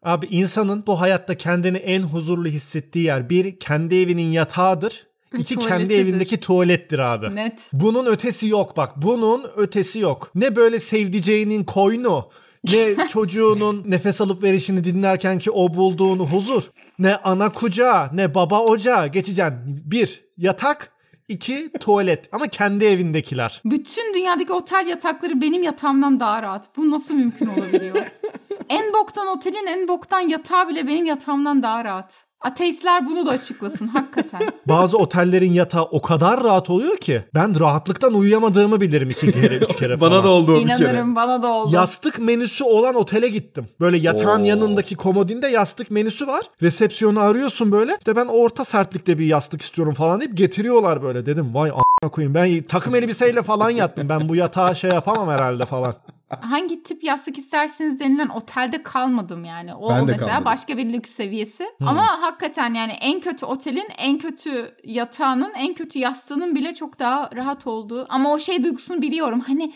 [0.03, 5.07] Abi insanın bu hayatta kendini en huzurlu hissettiği yer bir kendi evinin yatağıdır.
[5.39, 7.35] İki kendi evindeki tuvalettir abi.
[7.35, 7.69] Net.
[7.73, 8.93] Bunun ötesi yok bak.
[8.97, 10.31] Bunun ötesi yok.
[10.35, 12.29] Ne böyle sevdiceğinin koynu,
[12.65, 18.61] ne çocuğunun nefes alıp verişini dinlerken ki o bulduğun huzur, ne ana kucağı, ne baba
[18.61, 19.81] ocağı geçeceksin.
[19.85, 20.93] Bir, yatak,
[21.29, 23.63] iki, tuvalet ama kendi evindekiler.
[23.65, 26.77] Bütün dünyadaki otel yatakları benim yatağımdan daha rahat.
[26.77, 27.97] Bu nasıl mümkün olabiliyor?
[28.69, 32.27] en boktan otelin en boktan yatağı bile benim yatağımdan daha rahat.
[32.45, 34.40] Ateistler bunu da açıklasın hakikaten.
[34.68, 39.76] Bazı otellerin yatağı o kadar rahat oluyor ki ben rahatlıktan uyuyamadığımı bilirim iki kere, üç
[39.76, 40.12] kere falan.
[40.12, 40.78] Bana da oldu o bir kere.
[40.82, 41.74] İnanırım bana da oldu.
[41.74, 43.66] Yastık menüsü olan otele gittim.
[43.80, 44.47] Böyle yatağın Oo.
[44.47, 46.43] yanındaki komodinde yastık menüsü var.
[46.62, 47.97] Resepsiyonu arıyorsun böyle.
[47.99, 51.26] İşte ben orta sertlikte bir yastık istiyorum falan deyip getiriyorlar böyle.
[51.26, 54.09] Dedim vay a**ına koyayım ben takım elbiseyle falan yattım.
[54.09, 55.95] Ben bu yatağa şey yapamam herhalde falan.
[56.41, 59.74] Hangi tip yastık isterseniz denilen otelde kalmadım yani.
[59.74, 60.45] O Ben de mesela kalmadım.
[60.45, 61.66] başka bir lüks seviyesi.
[61.80, 67.30] Ama hakikaten yani en kötü otelin en kötü yatağının en kötü yastığının bile çok daha
[67.37, 68.07] rahat olduğu.
[68.09, 69.41] Ama o şey duygusunu biliyorum.
[69.47, 69.72] Hani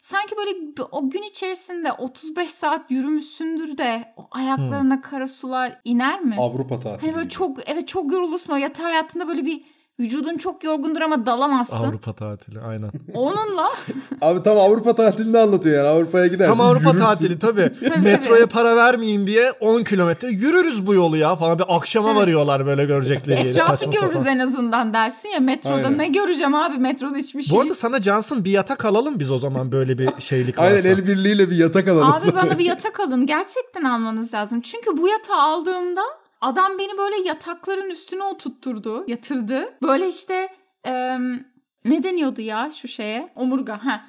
[0.00, 0.50] sanki böyle
[0.92, 6.36] o gün içerisinde 35 saat yürümüşsündür de o ayaklarına kara sular iner mi?
[6.38, 7.06] Avrupa tatili.
[7.06, 9.62] Hani böyle çok evet çok yorulursun o yatağı hayatında böyle bir
[10.00, 11.86] vücudun çok yorgundur ama dalamazsın.
[11.88, 12.90] Avrupa tatili aynen.
[13.14, 13.68] Onunla
[14.20, 15.88] Abi tam Avrupa tatilini anlatıyor yani.
[15.88, 16.52] Avrupa'ya gidersin.
[16.52, 16.98] Tam Avrupa yürürsün.
[17.04, 17.70] tatili tabii.
[17.88, 21.58] Tabii, Metroya para vermeyeyim diye 10 kilometre yürürüz bu yolu ya falan.
[21.58, 24.36] Bir akşama varıyorlar böyle görecekleri yeri Etrafı saçma görürüz sapan.
[24.36, 25.98] en azından dersin ya metroda Aynen.
[25.98, 27.56] ne göreceğim abi metroda hiçbir şey.
[27.58, 30.72] Bu arada sana Cansın bir yatak alalım biz o zaman böyle bir şeylik varsa.
[30.74, 32.12] Aynen el birliğiyle bir yatak alalım.
[32.12, 34.60] Abi bana bir yatak alın gerçekten almanız lazım.
[34.60, 36.02] Çünkü bu yatağı aldığımda
[36.40, 39.78] adam beni böyle yatakların üstüne oturtturdu, yatırdı.
[39.82, 40.48] Böyle işte
[40.84, 41.44] em,
[41.84, 43.32] ne deniyordu ya şu şeye?
[43.34, 43.84] Omurga.
[43.84, 44.06] ha.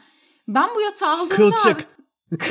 [0.48, 1.88] Ben bu yatağı aldığımda Kılçık.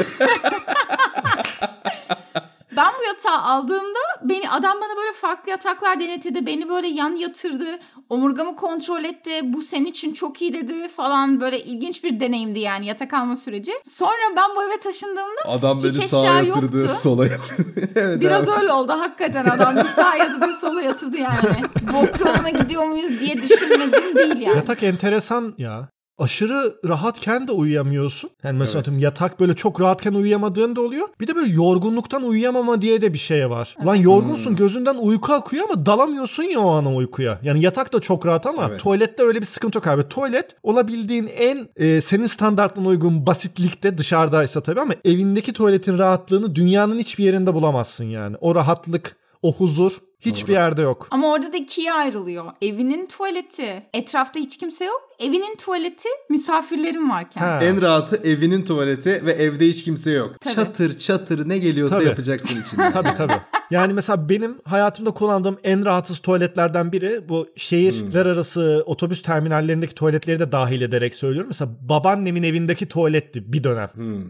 [2.77, 6.47] Ben bu yatağı aldığımda beni adam bana böyle farklı yataklar denetirdi.
[6.47, 7.79] Beni böyle yan yatırdı.
[8.11, 9.41] Omurgamı kontrol etti.
[9.43, 11.41] Bu senin için çok iyi dedi falan.
[11.41, 13.73] Böyle ilginç bir deneyimdi yani yatak alma süreci.
[13.85, 16.97] Sonra ben bu eve taşındığımda Adam beni Hiç sağa eşya yatırdı, yoktu.
[17.01, 17.91] sola yatırdı.
[17.97, 18.61] evet, biraz abi.
[18.61, 19.77] öyle oldu hakikaten adam.
[19.77, 21.57] Bir sağa yatırdı sola yatırdı yani.
[21.93, 24.57] Bok yoluna gidiyor muyuz diye düşünmedim değil yani.
[24.57, 25.89] Yatak enteresan ya.
[26.19, 28.31] Aşırı rahatken de uyuyamıyorsun.
[28.45, 29.03] Yani mesela Evet.
[29.03, 31.09] yatak böyle çok rahatken uyuyamadığın da oluyor.
[31.21, 33.77] Bir de böyle yorgunluktan uyuyamama diye de bir şey var.
[33.87, 34.57] Lan yorgunsun Hmm.
[34.57, 37.39] gözünden uyku akıyor ama dalamıyorsun ya o an o uykuya.
[37.43, 38.81] Yani yatak da çok rahat ama Evet.
[38.81, 40.03] tuvalette öyle bir sıkıntı yok abi.
[40.09, 46.99] Tuvalet olabildiğin en e, senin standartına uygun basitlikte dışarıdaysa tabii ama evindeki tuvaletin rahatlığını dünyanın
[46.99, 48.37] hiçbir yerinde bulamazsın yani.
[48.41, 51.09] O rahatlık, o huzur hiçbir yerde yok.
[51.11, 52.45] Ama orada da ikiye ayrılıyor.
[52.63, 53.83] Evinin tuvaleti.
[53.95, 55.03] Etrafta hiç kimse yok.
[55.19, 57.41] Evinin tuvaleti misafirlerim varken.
[57.41, 57.59] Ha.
[57.63, 60.41] En rahatı evinin tuvaleti ve evde hiç kimse yok.
[60.41, 60.55] Tabii.
[60.55, 62.09] Çatır çatır ne geliyorsa Tabii.
[62.09, 62.91] yapacaksın içinde.
[62.93, 63.41] Tabii tabii.
[63.71, 70.39] Yani mesela benim hayatımda kullandığım en rahatsız tuvaletlerden biri bu şehirler arası otobüs terminallerindeki tuvaletleri
[70.39, 71.49] de dahil ederek söylüyorum.
[71.49, 73.89] Mesela babaannemin evindeki tuvaletti bir dönem.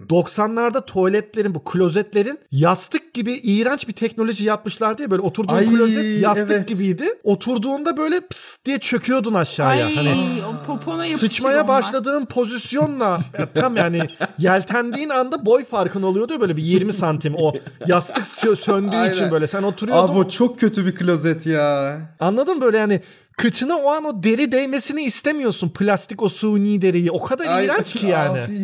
[0.09, 6.23] 90'larda tuvaletlerin bu klozetlerin yastık gibi iğrenç bir teknoloji yapmışlar diye böyle oturduğun Ay, klozet
[6.23, 6.69] yastık evet.
[6.69, 7.05] gibiydi.
[7.25, 9.87] Oturduğunda böyle pıs diye çöküyordun aşağıya.
[9.87, 11.69] Ay hani o popona sıçmaya onlar.
[11.69, 14.01] başladığın pozisyonla ya tam yani
[14.39, 17.53] yeltendiğin anda boy farkın oluyordu ya böyle bir 20 santim o
[17.87, 19.26] yastık sö- söndüğü Aynen.
[19.27, 20.13] İçin böyle sen oturuyordun.
[20.13, 21.99] Abi o çok kötü bir klozet ya.
[22.21, 23.01] Anladın böyle yani
[23.37, 25.69] kıçına o an o deri değmesini istemiyorsun.
[25.69, 27.11] Plastik o suni deriyi.
[27.11, 28.41] O kadar Ay- iğrenç ki yani.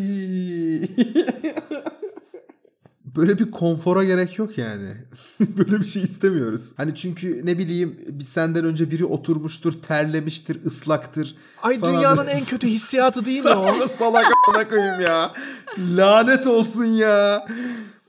[3.17, 4.89] Böyle bir konfora gerek yok yani.
[5.41, 6.73] Böyle bir şey istemiyoruz.
[6.77, 11.35] Hani çünkü ne bileyim biz senden önce biri oturmuştur, terlemiştir, ıslaktır.
[11.63, 13.89] Ay falan dünyanın en kötü hissiyatı değil mi o?
[13.99, 15.33] Salak a**ına koyayım ya.
[15.79, 17.47] Lanet olsun ya.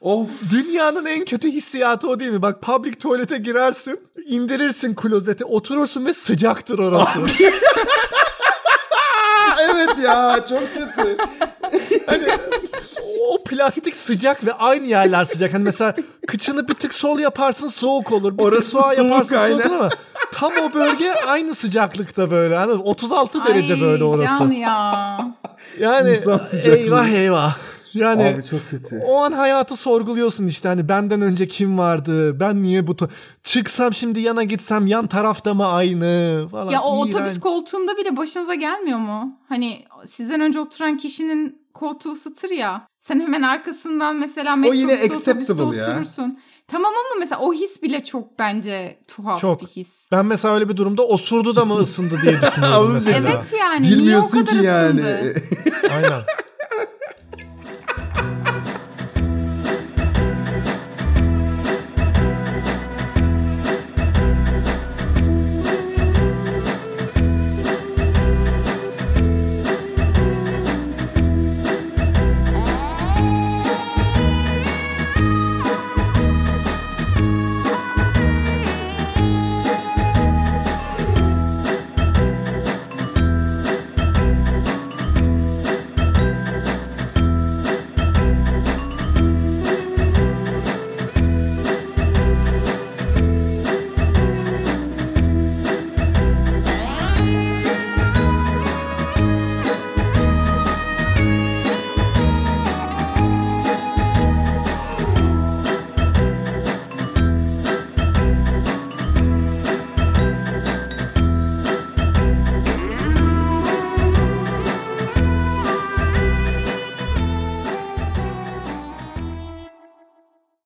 [0.03, 0.27] Of.
[0.51, 2.41] Dünyanın en kötü hissiyatı o değil mi?
[2.41, 7.19] Bak public tuvalete girersin, indirirsin klozete, oturursun ve sıcaktır orası.
[9.59, 11.17] Evet ya çok kötü.
[13.31, 15.53] o plastik sıcak ve aynı yerler sıcak.
[15.53, 15.95] Hani mesela
[16.27, 18.37] kıçını bir tık sol yaparsın soğuk olur.
[18.37, 19.69] Bir Orası tık sağa soğuk, yaparsın soğuk aynen.
[19.69, 19.89] olur ama
[20.31, 22.65] tam o bölge aynı sıcaklıkta böyle.
[22.65, 22.71] Mı?
[22.83, 24.39] 36 derece Ay, böyle orası.
[24.39, 25.17] Can ya.
[25.79, 26.17] Yani
[26.65, 27.55] eyvah eyvah.
[27.93, 29.01] Yani Abi çok kötü.
[29.07, 33.09] o an hayatı sorguluyorsun işte hani benden önce kim vardı ben niye bu to-
[33.43, 36.71] çıksam şimdi yana gitsem yan tarafta mı aynı falan.
[36.71, 37.15] Ya o İğrenç.
[37.15, 39.39] otobüs koltuğunda bile başınıza gelmiyor mu?
[39.49, 42.87] Hani sizden önce oturan kişinin koltuğu ısıtır ya.
[42.99, 45.89] Sen hemen arkasından mesela metrobüste otobüste acceptable ya.
[45.91, 46.39] oturursun.
[46.67, 49.61] Tamam ama mesela o his bile çok bence tuhaf Çok.
[49.61, 50.09] bir his.
[50.11, 53.29] Ben mesela öyle bir durumda osurdu da mı ısındı diye düşünüyorum mesela.
[53.33, 55.01] Evet yani niye o Bilmiyorsun kadar ki yani.
[55.01, 55.33] ısındı?
[55.95, 56.21] Aynen.